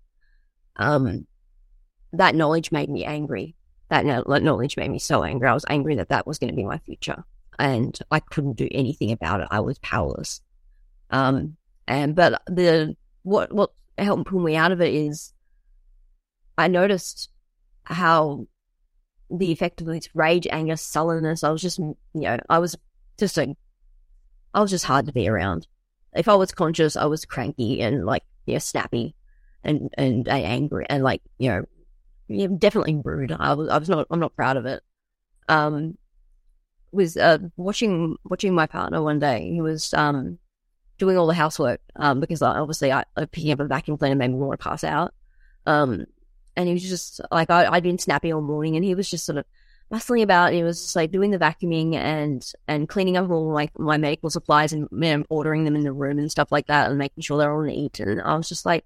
Um, 0.77 1.27
that 2.13 2.35
knowledge 2.35 2.71
made 2.71 2.89
me 2.89 3.05
angry. 3.05 3.55
That 3.89 4.05
knowledge 4.05 4.77
made 4.77 4.89
me 4.89 4.99
so 4.99 5.23
angry. 5.23 5.47
I 5.47 5.53
was 5.53 5.65
angry 5.69 5.95
that 5.95 6.09
that 6.09 6.25
was 6.25 6.39
going 6.39 6.49
to 6.49 6.55
be 6.55 6.63
my 6.63 6.79
future 6.79 7.23
and 7.59 7.97
I 8.09 8.19
couldn't 8.19 8.57
do 8.57 8.67
anything 8.71 9.11
about 9.11 9.41
it. 9.41 9.47
I 9.51 9.59
was 9.59 9.77
powerless. 9.79 10.41
Um, 11.11 11.55
and, 11.87 12.15
but 12.15 12.41
the, 12.47 12.95
what, 13.21 13.53
what 13.53 13.71
helped 13.97 14.27
pull 14.27 14.41
me 14.41 14.55
out 14.55 14.71
of 14.71 14.81
it 14.81 14.93
is 14.93 15.33
I 16.57 16.67
noticed 16.67 17.29
how 17.83 18.47
the 19.29 19.51
effect 19.51 19.81
of 19.81 19.88
this 19.88 20.09
rage, 20.13 20.47
anger, 20.51 20.75
sullenness, 20.75 21.43
I 21.43 21.49
was 21.49 21.61
just, 21.61 21.79
you 21.79 21.95
know, 22.13 22.38
I 22.49 22.59
was 22.59 22.75
just 23.17 23.38
a, 23.38 23.55
I 24.53 24.61
was 24.61 24.71
just 24.71 24.85
hard 24.85 25.05
to 25.07 25.13
be 25.13 25.27
around. 25.27 25.67
If 26.13 26.27
I 26.27 26.35
was 26.35 26.51
conscious, 26.51 26.95
I 26.95 27.05
was 27.05 27.25
cranky 27.25 27.81
and 27.81 28.05
like, 28.05 28.23
you 28.45 28.53
know, 28.53 28.59
snappy 28.59 29.15
and, 29.63 29.89
and, 29.97 30.27
and 30.27 30.45
angry 30.45 30.85
and 30.89 31.03
like, 31.03 31.21
you 31.38 31.49
know, 31.49 31.65
yeah, 32.27 32.47
definitely 32.57 33.01
rude. 33.03 33.31
I 33.31 33.53
was, 33.53 33.69
I 33.69 33.77
was 33.77 33.89
not, 33.89 34.07
I'm 34.09 34.19
not 34.19 34.35
proud 34.35 34.57
of 34.57 34.65
it. 34.65 34.81
Um, 35.49 35.97
was, 36.91 37.17
uh, 37.17 37.39
watching, 37.57 38.15
watching 38.23 38.53
my 38.53 38.65
partner 38.65 39.01
one 39.01 39.19
day. 39.19 39.51
He 39.51 39.61
was, 39.61 39.93
um, 39.93 40.39
doing 40.97 41.17
all 41.17 41.27
the 41.27 41.33
housework, 41.33 41.81
um, 41.97 42.21
because 42.21 42.41
obviously 42.41 42.93
I, 42.93 43.03
picking 43.31 43.51
up 43.51 43.59
a 43.59 43.65
vacuum 43.65 43.97
cleaner 43.97 44.15
made 44.15 44.29
me 44.29 44.35
want 44.38 44.57
to 44.57 44.63
pass 44.63 44.83
out. 44.83 45.13
Um, 45.65 46.05
and 46.55 46.67
he 46.67 46.73
was 46.73 46.83
just 46.83 47.21
like, 47.31 47.49
I, 47.49 47.73
had 47.73 47.83
been 47.83 47.97
snappy 47.97 48.31
all 48.31 48.41
morning 48.41 48.75
and 48.75 48.85
he 48.85 48.95
was 48.95 49.09
just 49.09 49.25
sort 49.25 49.37
of 49.37 49.45
bustling 49.89 50.21
about. 50.21 50.53
He 50.53 50.63
was 50.63 50.81
just 50.81 50.95
like 50.95 51.11
doing 51.11 51.31
the 51.31 51.39
vacuuming 51.39 51.95
and, 51.95 52.45
and 52.67 52.89
cleaning 52.89 53.17
up 53.17 53.29
all 53.29 53.53
my, 53.53 53.69
my 53.77 53.97
medical 53.97 54.29
supplies 54.29 54.73
and 54.73 54.87
you 54.91 54.99
know, 54.99 55.23
ordering 55.29 55.65
them 55.65 55.75
in 55.75 55.83
the 55.83 55.91
room 55.91 56.17
and 56.17 56.31
stuff 56.31 56.51
like 56.51 56.67
that 56.67 56.89
and 56.89 56.97
making 56.97 57.21
sure 57.21 57.37
they're 57.37 57.53
all 57.53 57.61
neat. 57.61 57.99
And 57.99 58.21
I 58.21 58.35
was 58.35 58.49
just 58.49 58.65
like, 58.65 58.85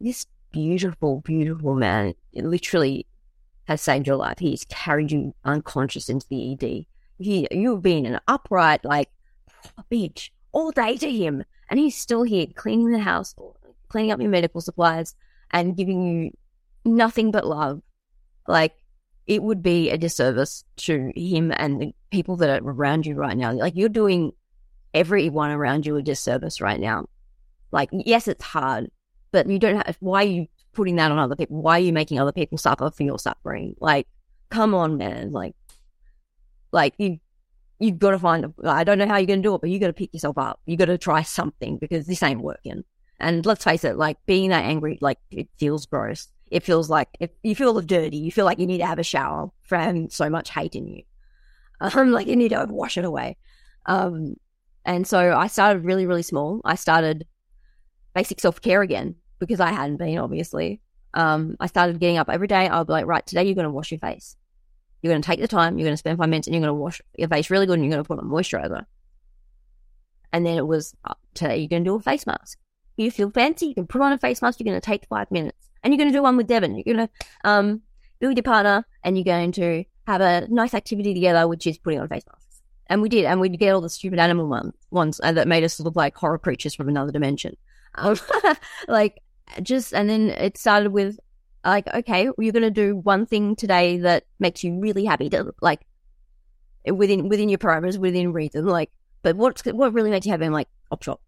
this 0.00 0.26
beautiful, 0.52 1.20
beautiful 1.20 1.74
man 1.74 2.14
it 2.32 2.44
literally 2.44 3.06
has 3.64 3.82
saved 3.82 4.06
your 4.06 4.16
life. 4.16 4.38
He's 4.38 4.64
carried 4.64 5.12
you 5.12 5.34
unconscious 5.44 6.08
into 6.08 6.26
the 6.28 6.52
ED. 6.52 6.86
He, 7.18 7.48
you've 7.50 7.82
been 7.82 8.06
an 8.06 8.20
upright, 8.28 8.84
like, 8.84 9.10
bitch 9.90 10.30
all 10.52 10.70
day 10.70 10.96
to 10.96 11.10
him. 11.10 11.44
And 11.68 11.78
he's 11.78 11.96
still 11.96 12.22
here 12.22 12.46
cleaning 12.54 12.92
the 12.92 13.00
house, 13.00 13.34
cleaning 13.88 14.12
up 14.12 14.20
your 14.20 14.30
medical 14.30 14.60
supplies 14.60 15.14
and 15.50 15.76
giving 15.76 16.02
you 16.02 16.30
nothing 16.84 17.30
but 17.30 17.46
love. 17.46 17.80
Like, 18.46 18.74
it 19.26 19.42
would 19.42 19.62
be 19.62 19.90
a 19.90 19.98
disservice 19.98 20.64
to 20.76 21.12
him 21.14 21.52
and 21.54 21.80
the 21.80 21.94
people 22.10 22.36
that 22.36 22.62
are 22.62 22.64
around 22.64 23.04
you 23.04 23.14
right 23.14 23.36
now. 23.36 23.52
Like, 23.52 23.76
you're 23.76 23.88
doing 23.90 24.32
everyone 24.94 25.50
around 25.50 25.84
you 25.84 25.96
a 25.96 26.02
disservice 26.02 26.60
right 26.60 26.80
now. 26.80 27.06
Like, 27.70 27.90
yes, 27.92 28.26
it's 28.26 28.44
hard, 28.44 28.90
but 29.30 29.48
you 29.48 29.58
don't 29.58 29.86
have, 29.86 29.96
why 30.00 30.24
are 30.24 30.28
you 30.28 30.46
putting 30.72 30.96
that 30.96 31.12
on 31.12 31.18
other 31.18 31.36
people? 31.36 31.60
Why 31.60 31.78
are 31.78 31.82
you 31.82 31.92
making 31.92 32.18
other 32.18 32.32
people 32.32 32.56
suffer 32.56 32.90
for 32.90 33.02
your 33.02 33.18
suffering? 33.18 33.74
Like, 33.80 34.06
come 34.48 34.74
on, 34.74 34.96
man. 34.96 35.32
Like, 35.32 35.54
like 36.72 36.94
you, 36.96 37.18
you've 37.78 37.98
got 37.98 38.12
to 38.12 38.18
find, 38.18 38.54
I 38.64 38.84
don't 38.84 38.98
know 38.98 39.06
how 39.06 39.18
you're 39.18 39.26
going 39.26 39.42
to 39.42 39.48
do 39.48 39.54
it, 39.54 39.60
but 39.60 39.68
you 39.68 39.78
got 39.78 39.88
to 39.88 39.92
pick 39.92 40.14
yourself 40.14 40.38
up. 40.38 40.60
You 40.64 40.78
got 40.78 40.86
to 40.86 40.96
try 40.96 41.20
something 41.22 41.76
because 41.76 42.06
this 42.06 42.22
ain't 42.22 42.40
working. 42.40 42.84
And 43.20 43.44
let's 43.44 43.64
face 43.64 43.84
it, 43.84 43.96
like 43.96 44.16
being 44.24 44.50
that 44.50 44.64
angry, 44.64 44.96
like 45.02 45.18
it 45.30 45.48
feels 45.58 45.84
gross 45.84 46.28
it 46.50 46.62
feels 46.62 46.90
like 46.90 47.08
if 47.20 47.30
you 47.42 47.54
feel 47.54 47.80
dirty, 47.80 48.16
you 48.16 48.32
feel 48.32 48.44
like 48.44 48.58
you 48.58 48.66
need 48.66 48.78
to 48.78 48.86
have 48.86 48.98
a 48.98 49.04
shower 49.04 49.50
having 49.70 50.10
so 50.10 50.30
much 50.30 50.50
hate 50.50 50.74
in 50.74 50.86
you. 50.86 51.02
Um, 51.80 52.10
like 52.10 52.26
you 52.26 52.34
need 52.34 52.48
to 52.48 52.66
wash 52.68 52.98
it 52.98 53.04
away. 53.04 53.36
Um, 53.86 54.34
and 54.84 55.06
so 55.06 55.36
I 55.36 55.46
started 55.46 55.84
really, 55.84 56.08
really 56.08 56.24
small. 56.24 56.60
I 56.64 56.74
started 56.74 57.24
basic 58.16 58.40
self 58.40 58.60
care 58.60 58.82
again 58.82 59.14
because 59.38 59.60
I 59.60 59.70
hadn't 59.70 59.98
been, 59.98 60.18
obviously. 60.18 60.80
Um, 61.14 61.56
I 61.60 61.68
started 61.68 62.00
getting 62.00 62.18
up 62.18 62.28
every 62.28 62.48
day. 62.48 62.66
I'll 62.66 62.84
be 62.84 62.94
like, 62.94 63.06
right, 63.06 63.24
today 63.24 63.44
you're 63.44 63.54
going 63.54 63.62
to 63.62 63.70
wash 63.70 63.92
your 63.92 64.00
face. 64.00 64.34
You're 65.02 65.12
going 65.12 65.22
to 65.22 65.26
take 65.26 65.40
the 65.40 65.46
time, 65.46 65.78
you're 65.78 65.86
going 65.86 65.92
to 65.92 65.98
spend 65.98 66.18
five 66.18 66.28
minutes 66.28 66.48
and 66.48 66.54
you're 66.54 66.62
going 66.62 66.70
to 66.70 66.74
wash 66.74 67.00
your 67.16 67.28
face 67.28 67.50
really 67.50 67.66
good 67.66 67.78
and 67.78 67.84
you're 67.84 67.92
going 67.92 68.02
to 68.02 68.08
put 68.08 68.18
on 68.18 68.28
moisturizer. 68.28 68.84
And 70.32 70.44
then 70.44 70.58
it 70.58 70.66
was, 70.66 70.96
today 71.34 71.58
you're 71.58 71.68
going 71.68 71.84
to 71.84 71.90
do 71.90 71.94
a 71.94 72.00
face 72.00 72.26
mask. 72.26 72.58
You 72.96 73.12
feel 73.12 73.30
fancy, 73.30 73.66
you 73.66 73.74
can 73.74 73.86
put 73.86 74.02
on 74.02 74.12
a 74.12 74.18
face 74.18 74.42
mask, 74.42 74.58
you're 74.58 74.64
going 74.64 74.80
to 74.80 74.84
take 74.84 75.06
five 75.06 75.30
minutes 75.30 75.67
and 75.82 75.92
you're 75.92 75.98
going 75.98 76.10
to 76.10 76.16
do 76.16 76.22
one 76.22 76.36
with 76.36 76.46
Devon. 76.46 76.74
You're 76.74 76.94
going 76.94 77.08
to 77.08 77.10
um, 77.44 77.82
with 78.20 78.36
your 78.36 78.42
partner 78.42 78.84
and 79.04 79.16
you're 79.16 79.24
going 79.24 79.52
to 79.52 79.84
have 80.06 80.20
a 80.20 80.46
nice 80.48 80.74
activity 80.74 81.14
together, 81.14 81.46
which 81.46 81.66
is 81.66 81.78
putting 81.78 82.00
on 82.00 82.08
face 82.08 82.24
masks. 82.26 82.62
And 82.86 83.02
we 83.02 83.08
did, 83.08 83.26
and 83.26 83.40
we'd 83.40 83.58
get 83.58 83.74
all 83.74 83.82
the 83.82 83.90
stupid 83.90 84.18
animal 84.18 84.48
ones, 84.48 84.72
ones 84.90 85.20
uh, 85.22 85.32
that 85.32 85.46
made 85.46 85.62
us 85.62 85.78
look 85.78 85.94
like 85.94 86.16
horror 86.16 86.38
creatures 86.38 86.74
from 86.74 86.88
another 86.88 87.12
dimension. 87.12 87.56
Um, 87.96 88.18
like, 88.88 89.20
just, 89.62 89.92
and 89.92 90.08
then 90.08 90.30
it 90.30 90.56
started 90.56 90.90
with, 90.90 91.18
like, 91.64 91.86
okay, 91.94 92.30
you're 92.38 92.52
going 92.52 92.62
to 92.62 92.70
do 92.70 92.96
one 92.96 93.26
thing 93.26 93.56
today 93.56 93.98
that 93.98 94.24
makes 94.38 94.64
you 94.64 94.78
really 94.80 95.04
happy, 95.04 95.28
to, 95.28 95.52
like, 95.60 95.82
within 96.90 97.28
within 97.28 97.50
your 97.50 97.58
parameters, 97.58 97.98
within 97.98 98.32
reason, 98.32 98.64
like, 98.64 98.90
but 99.22 99.36
what's 99.36 99.62
what 99.66 99.92
really 99.92 100.10
makes 100.10 100.24
you 100.24 100.32
happy? 100.32 100.46
I'm 100.46 100.52
like, 100.52 100.68
op 100.90 101.02
shop. 101.02 101.20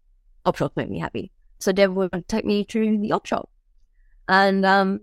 Op 0.47 0.57
shop 0.57 0.71
make 0.75 0.89
me 0.89 0.97
happy. 0.97 1.31
So 1.59 1.71
Dev 1.71 1.93
would 1.93 2.27
take 2.27 2.45
me 2.45 2.65
to 2.65 2.97
the 2.97 3.11
op 3.11 3.27
shop 3.27 3.50
and 4.31 4.65
um, 4.65 5.01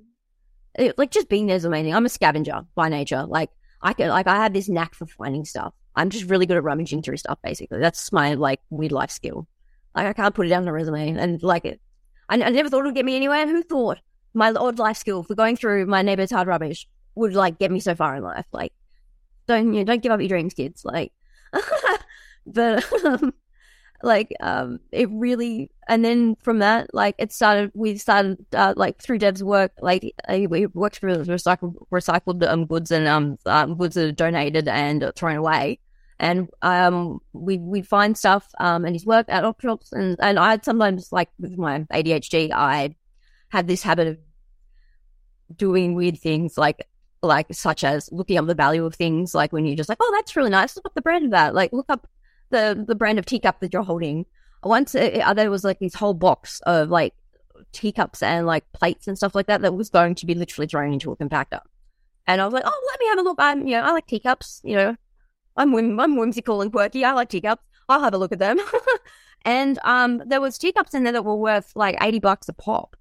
it, 0.75 0.97
like 0.97 1.11
just 1.11 1.29
being 1.29 1.47
there 1.47 1.57
is 1.57 1.67
amazing. 1.67 1.95
I'm 1.95 2.07
a 2.07 2.09
scavenger 2.09 2.63
by 2.75 2.89
nature. 2.89 3.25
Like 3.27 3.51
I 3.83 3.93
can, 3.93 4.09
like 4.09 4.27
I 4.27 4.37
have 4.37 4.55
this 4.55 4.71
knack 4.71 4.95
for 4.95 5.05
finding 5.05 5.45
stuff. 5.45 5.75
I'm 5.95 6.09
just 6.09 6.31
really 6.31 6.47
good 6.47 6.57
at 6.57 6.65
rummaging 6.65 7.03
through 7.03 7.19
stuff. 7.19 7.39
Basically, 7.45 7.79
that's 7.79 8.11
my 8.11 8.35
like 8.35 8.61
weird 8.71 8.91
life 8.91 9.11
skill. 9.11 9.47
Like 9.95 10.07
I 10.07 10.13
can't 10.15 10.35
put 10.35 10.47
it 10.47 10.49
down 10.49 10.63
on 10.63 10.69
a 10.69 10.73
resume, 10.73 11.11
and 11.11 11.43
like 11.43 11.67
it, 11.67 11.79
I, 12.31 12.37
I 12.37 12.49
never 12.49 12.71
thought 12.71 12.81
it 12.81 12.85
would 12.85 12.95
get 12.95 13.05
me 13.05 13.17
anywhere. 13.17 13.47
Who 13.47 13.63
thought 13.63 13.99
my 14.33 14.51
odd 14.51 14.79
life 14.79 14.97
skill 14.97 15.23
for 15.23 15.35
going 15.35 15.57
through 15.57 15.85
my 15.85 16.01
neighbor's 16.01 16.31
hard 16.31 16.49
rubbish 16.49 16.89
would 17.15 17.35
like 17.35 17.59
get 17.59 17.71
me 17.71 17.81
so 17.81 17.95
far 17.95 18.17
in 18.17 18.23
life? 18.23 18.47
Like, 18.51 18.73
don't 19.47 19.75
you 19.75 19.81
know, 19.81 19.85
don't 19.85 20.03
give 20.03 20.13
up 20.13 20.21
your 20.21 20.29
dreams, 20.29 20.55
kids. 20.55 20.87
Like, 20.87 21.13
but 22.47 22.91
um, 23.05 23.35
like 24.03 24.33
um 24.41 24.79
it 24.93 25.09
really 25.11 25.71
and 25.89 26.05
then 26.05 26.37
from 26.43 26.61
that 26.61 26.93
like 26.95 27.15
it 27.19 27.33
started 27.33 27.71
we 27.75 27.97
started 27.97 28.37
uh, 28.55 28.73
like 28.77 29.01
through 29.03 29.19
dev's 29.19 29.43
work 29.43 29.73
like 29.81 30.15
we 30.49 30.67
worked 30.67 31.01
for 31.01 31.09
recycled 31.09 31.75
recycled 31.93 32.47
um, 32.49 32.65
goods 32.67 32.91
and 32.91 33.09
um, 33.09 33.37
um 33.47 33.77
goods 33.77 33.97
that 33.97 34.05
are 34.05 34.13
donated 34.13 34.69
and 34.69 35.11
thrown 35.17 35.37
away. 35.37 35.81
And 36.21 36.49
um 36.63 37.21
we 37.33 37.59
we 37.59 37.83
find 37.83 38.17
stuff 38.17 38.49
um 38.59 38.85
and 38.85 38.95
his 38.95 39.07
work 39.07 39.27
at 39.29 39.45
op 39.45 39.61
shops. 39.61 39.93
And 39.93 40.17
and 40.21 40.39
i 40.39 40.59
sometimes 40.63 41.13
like 41.13 41.31
with 41.39 41.57
my 41.57 41.81
adhd 41.93 42.51
i 42.53 42.95
had 43.51 43.67
this 43.67 43.83
habit 43.83 44.07
of 44.09 44.19
doing 45.57 45.95
weird 45.95 46.19
things 46.19 46.59
like 46.59 46.87
like 47.23 47.47
such 47.53 47.83
as 47.83 48.09
looking 48.13 48.39
up 48.39 48.47
the 48.47 48.55
value 48.55 48.85
of 48.85 48.95
things 48.95 49.35
like 49.35 49.53
when 49.53 49.65
you're 49.67 49.77
just 49.77 49.89
like 49.89 49.99
oh 50.01 50.13
that's 50.15 50.37
really 50.37 50.51
nice. 50.51 50.77
Look 50.77 50.87
up 50.87 50.95
the 50.95 51.03
brand 51.03 51.25
of 51.25 51.31
that. 51.33 51.55
Like 51.55 51.73
look 51.73 51.87
up 51.89 52.07
the 52.51 52.85
the 52.87 52.95
brand 52.95 53.19
of 53.19 53.27
teacup 53.27 53.61
that 53.61 53.73
you're 53.73 53.83
holding. 53.83 54.27
Once 54.65 54.95
it, 54.95 55.23
there 55.37 55.51
was 55.51 55.65
like 55.65 55.79
this 55.79 55.95
whole 55.95 56.15
box 56.15 56.61
of 56.67 56.89
like 56.89 57.15
teacups 57.73 58.23
and 58.23 58.47
like 58.47 58.71
plates 58.73 59.07
and 59.07 59.17
stuff 59.17 59.35
like 59.35 59.47
that 59.47 59.63
that 59.63 59.75
was 59.75 59.89
going 59.89 60.15
to 60.17 60.27
be 60.27 60.35
literally 60.35 60.67
thrown 60.67 60.93
into 60.93 61.13
a 61.13 61.17
compactor. 61.17 61.61
And 62.27 62.41
I 62.41 62.45
was 62.45 62.53
like, 62.53 62.65
oh, 62.67 62.89
let 62.91 63.01
me 63.01 63.07
have 63.09 63.19
a 63.19 63.23
look. 63.23 63.37
I'm, 63.39 63.67
you 63.67 63.77
know, 63.77 63.83
I 63.83 63.93
like 63.93 64.07
teacups. 64.07 64.61
You 64.65 64.77
know, 64.77 64.97
I'm 65.57 65.73
whim- 65.73 65.99
I'm 66.01 66.17
whimsical 66.17 66.61
and 66.61 66.73
quirky. 66.73 67.05
I 67.05 67.13
like 67.13 67.29
teacups. 67.29 67.63
I'll 67.89 68.01
have 68.01 68.15
a 68.15 68.19
look 68.19 68.33
at 68.33 68.39
them. 68.39 68.59
and 69.45 69.79
um, 69.85 70.23
there 70.27 70.41
was 70.41 70.59
teacups 70.59 70.93
in 70.95 71.05
there 71.05 71.13
that 71.13 71.25
were 71.25 71.37
worth 71.37 71.73
like 71.75 71.97
eighty 72.03 72.19
bucks 72.19 72.49
a 72.49 72.53
pop. 72.53 72.97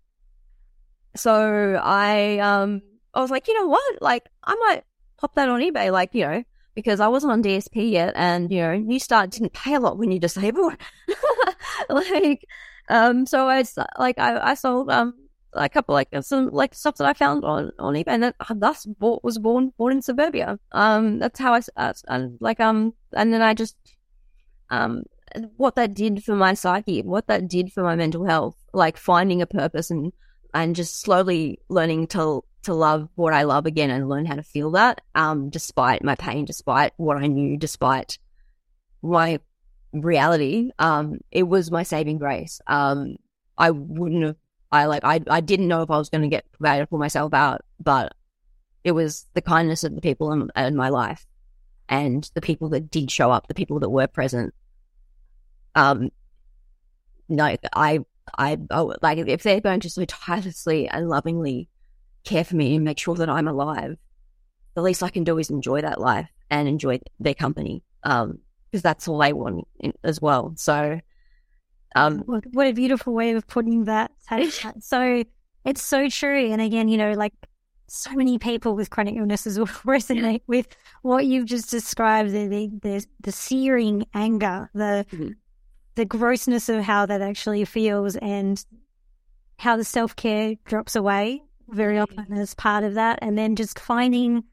So 1.15 1.79
I 1.83 2.37
um, 2.39 2.81
I 3.13 3.21
was 3.21 3.31
like, 3.31 3.47
you 3.47 3.53
know 3.55 3.67
what? 3.67 4.01
Like, 4.01 4.27
I 4.43 4.55
might 4.55 4.83
pop 5.17 5.33
that 5.35 5.49
on 5.49 5.59
eBay. 5.59 5.91
Like, 5.91 6.13
you 6.13 6.21
know, 6.21 6.43
because 6.77 6.99
I 6.99 7.07
wasn't 7.07 7.33
on 7.33 7.41
DSP 7.41 7.89
yet, 7.89 8.13
and 8.15 8.51
you 8.51 8.61
know, 8.61 8.71
you 8.71 8.99
start 8.99 9.31
didn't 9.31 9.53
pay 9.53 9.73
a 9.73 9.79
lot 9.79 9.97
when 9.97 10.11
you're 10.11 10.19
disabled. 10.19 10.73
like, 11.89 12.45
um, 12.87 13.25
so 13.25 13.49
I 13.49 13.63
like 13.97 14.19
I, 14.19 14.51
I 14.51 14.53
sold 14.53 14.91
um 14.91 15.15
a 15.53 15.67
couple 15.69 15.95
like 15.95 16.09
some 16.21 16.51
like 16.51 16.75
stuff 16.75 16.97
that 16.97 17.07
I 17.07 17.13
found 17.13 17.43
on 17.43 17.71
on 17.79 17.95
eBay, 17.95 18.03
and 18.09 18.21
that 18.21 18.35
uh, 18.39 18.53
thus 18.55 18.85
bought, 18.85 19.23
was 19.23 19.39
born 19.39 19.71
Pawn 19.71 19.93
in 19.93 20.01
Suburbia. 20.03 20.59
Um, 20.71 21.17
that's 21.17 21.39
how 21.39 21.55
I 21.55 21.61
uh, 21.77 21.93
and 22.07 22.37
like 22.39 22.59
um, 22.59 22.93
and 23.11 23.33
then 23.33 23.41
I 23.41 23.55
just 23.55 23.75
um 24.69 25.01
what 25.55 25.77
that 25.77 25.95
did 25.95 26.23
for 26.23 26.35
my 26.35 26.53
psyche, 26.53 27.01
what 27.01 27.25
that 27.25 27.47
did 27.47 27.73
for 27.73 27.81
my 27.81 27.95
mental 27.95 28.23
health, 28.23 28.55
like 28.71 28.97
finding 28.97 29.41
a 29.41 29.47
purpose 29.47 29.89
and 29.89 30.13
and 30.53 30.75
just 30.75 31.01
slowly 31.01 31.59
learning 31.69 32.05
to 32.07 32.43
to 32.63 32.73
love 32.73 33.09
what 33.15 33.33
I 33.33 33.43
love 33.43 33.65
again 33.65 33.89
and 33.89 34.09
learn 34.09 34.25
how 34.25 34.35
to 34.35 34.43
feel 34.43 34.71
that, 34.71 35.01
um, 35.15 35.49
despite 35.49 36.03
my 36.03 36.15
pain, 36.15 36.45
despite 36.45 36.93
what 36.97 37.17
I 37.17 37.27
knew, 37.27 37.57
despite 37.57 38.17
my 39.01 39.39
reality. 39.93 40.71
Um, 40.79 41.19
it 41.31 41.43
was 41.43 41.71
my 41.71 41.83
saving 41.83 42.17
grace. 42.17 42.59
Um, 42.67 43.17
I 43.57 43.71
wouldn't 43.71 44.23
have. 44.23 44.35
I 44.71 44.85
like. 44.85 45.03
I 45.03 45.21
I 45.29 45.41
didn't 45.41 45.69
know 45.69 45.81
if 45.81 45.89
I 45.89 45.97
was 45.97 46.09
going 46.09 46.23
to 46.23 46.27
get 46.27 46.45
ready 46.59 46.81
to 46.81 46.87
pull 46.87 46.99
myself 46.99 47.33
out, 47.33 47.61
but 47.79 48.13
it 48.83 48.91
was 48.91 49.25
the 49.33 49.41
kindness 49.41 49.83
of 49.83 49.95
the 49.95 50.01
people 50.01 50.31
in, 50.31 50.49
in 50.55 50.75
my 50.75 50.89
life 50.89 51.25
and 51.89 52.29
the 52.33 52.41
people 52.41 52.69
that 52.69 52.91
did 52.91 53.11
show 53.11 53.31
up, 53.31 53.47
the 53.47 53.53
people 53.53 53.79
that 53.79 53.89
were 53.89 54.07
present. 54.07 54.53
Um, 55.75 56.09
no, 57.29 57.55
I, 57.73 57.99
I, 58.37 58.57
oh, 58.71 58.95
like 59.01 59.17
if 59.19 59.43
they're 59.43 59.61
going 59.61 59.79
to 59.81 59.89
so 59.89 60.05
tirelessly 60.05 60.87
and 60.87 61.09
lovingly 61.09 61.69
care 62.27 62.43
for 62.43 62.55
me 62.55 62.75
and 62.75 62.85
make 62.85 62.99
sure 62.99 63.15
that 63.15 63.29
I'm 63.29 63.47
alive, 63.47 63.97
the 64.75 64.81
least 64.81 65.01
I 65.01 65.09
can 65.09 65.23
do 65.23 65.37
is 65.37 65.49
enjoy 65.49 65.81
that 65.81 65.99
life 65.99 66.29
and 66.49 66.67
enjoy 66.67 66.99
their 67.19 67.33
company. 67.33 67.83
Um, 68.03 68.39
because 68.71 68.81
that's 68.81 69.07
all 69.07 69.17
they 69.17 69.33
want 69.33 69.67
as 70.03 70.21
well. 70.21 70.53
So, 70.57 70.99
um, 71.95 72.19
what, 72.19 72.43
what 72.51 72.67
a 72.67 72.73
beautiful 72.73 73.13
way 73.13 73.31
of 73.31 73.47
putting 73.47 73.85
that. 73.85 74.11
so 74.79 75.23
it's 75.65 75.81
so 75.81 76.09
true. 76.09 76.51
And 76.51 76.61
again, 76.61 76.89
you 76.89 76.97
know, 76.97 77.13
like 77.13 77.33
so 77.87 78.11
many 78.11 78.37
people 78.37 78.75
with 78.75 78.89
chronic 78.89 79.15
illnesses 79.15 79.57
will 79.57 79.67
resonate 79.85 80.41
with 80.47 80.67
what 81.01 81.25
you've 81.25 81.45
just 81.45 81.71
described 81.71 82.31
the 82.31 82.47
the, 82.47 82.69
the, 82.81 83.05
the 83.21 83.31
searing 83.31 84.05
anger, 84.13 84.69
the 84.73 85.05
mm-hmm. 85.11 85.29
the 85.95 86.05
grossness 86.05 86.69
of 86.69 86.83
how 86.83 87.05
that 87.05 87.21
actually 87.21 87.63
feels, 87.65 88.15
and 88.17 88.63
how 89.57 89.77
the 89.77 89.85
self 89.85 90.15
care 90.15 90.55
drops 90.65 90.95
away 90.95 91.41
very 91.69 91.99
often 91.99 92.33
as 92.33 92.53
part 92.53 92.83
of 92.83 92.93
that, 92.95 93.19
and 93.21 93.37
then 93.37 93.55
just 93.55 93.79
finding 93.79 94.43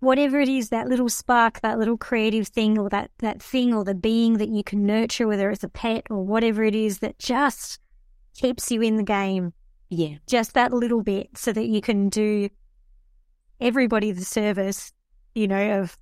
whatever 0.00 0.40
it 0.40 0.48
is 0.48 0.68
that 0.68 0.88
little 0.88 1.08
spark, 1.08 1.60
that 1.60 1.78
little 1.78 1.96
creative 1.96 2.48
thing, 2.48 2.78
or 2.78 2.88
that 2.90 3.10
that 3.18 3.42
thing, 3.42 3.74
or 3.74 3.84
the 3.84 3.94
being 3.94 4.38
that 4.38 4.48
you 4.48 4.62
can 4.62 4.84
nurture, 4.84 5.26
whether 5.26 5.50
it's 5.50 5.64
a 5.64 5.68
pet 5.68 6.04
or 6.10 6.22
whatever 6.24 6.64
it 6.64 6.74
is 6.74 6.98
that 6.98 7.18
just 7.18 7.78
keeps 8.34 8.70
you 8.70 8.82
in 8.82 8.96
the 8.96 9.02
game. 9.02 9.52
Yeah, 9.88 10.16
just 10.26 10.54
that 10.54 10.72
little 10.72 11.02
bit, 11.02 11.30
so 11.34 11.52
that 11.52 11.66
you 11.66 11.80
can 11.80 12.08
do 12.08 12.48
everybody 13.60 14.12
the 14.12 14.24
service, 14.24 14.92
you 15.34 15.48
know, 15.48 15.80
of 15.80 15.96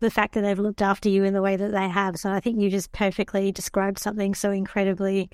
the 0.00 0.10
fact 0.10 0.34
that 0.34 0.42
they've 0.42 0.58
looked 0.58 0.82
after 0.82 1.08
you 1.08 1.24
in 1.24 1.32
the 1.32 1.42
way 1.42 1.56
that 1.56 1.72
they 1.72 1.88
have. 1.88 2.16
So 2.16 2.30
I 2.30 2.40
think 2.40 2.60
you 2.60 2.70
just 2.70 2.92
perfectly 2.92 3.52
described 3.52 3.98
something 3.98 4.34
so 4.34 4.50
incredibly 4.50 5.30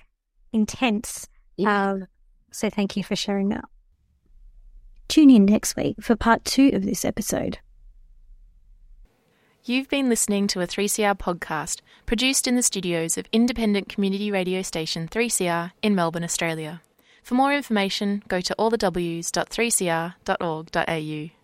intense. 0.52 1.26
Yeah. 1.56 1.90
Um, 1.90 2.06
so 2.52 2.70
thank 2.70 2.96
you 2.96 3.02
for 3.02 3.16
sharing 3.16 3.48
that. 3.48 3.64
Tune 5.08 5.30
in 5.30 5.46
next 5.46 5.74
week 5.74 5.96
for 6.02 6.14
part 6.16 6.44
two 6.44 6.70
of 6.74 6.84
this 6.84 7.02
episode. 7.04 7.60
You've 9.64 9.88
been 9.88 10.10
listening 10.10 10.46
to 10.48 10.60
a 10.60 10.66
3CR 10.66 11.18
podcast 11.18 11.80
produced 12.06 12.46
in 12.46 12.56
the 12.56 12.62
studios 12.62 13.16
of 13.18 13.26
independent 13.32 13.88
community 13.88 14.30
radio 14.30 14.62
station 14.62 15.08
3CR 15.08 15.72
in 15.82 15.94
Melbourne, 15.94 16.24
Australia. 16.24 16.82
For 17.22 17.34
more 17.34 17.54
information, 17.54 18.22
go 18.28 18.40
to 18.40 18.54
allthews.3cr.org.au. 18.58 21.37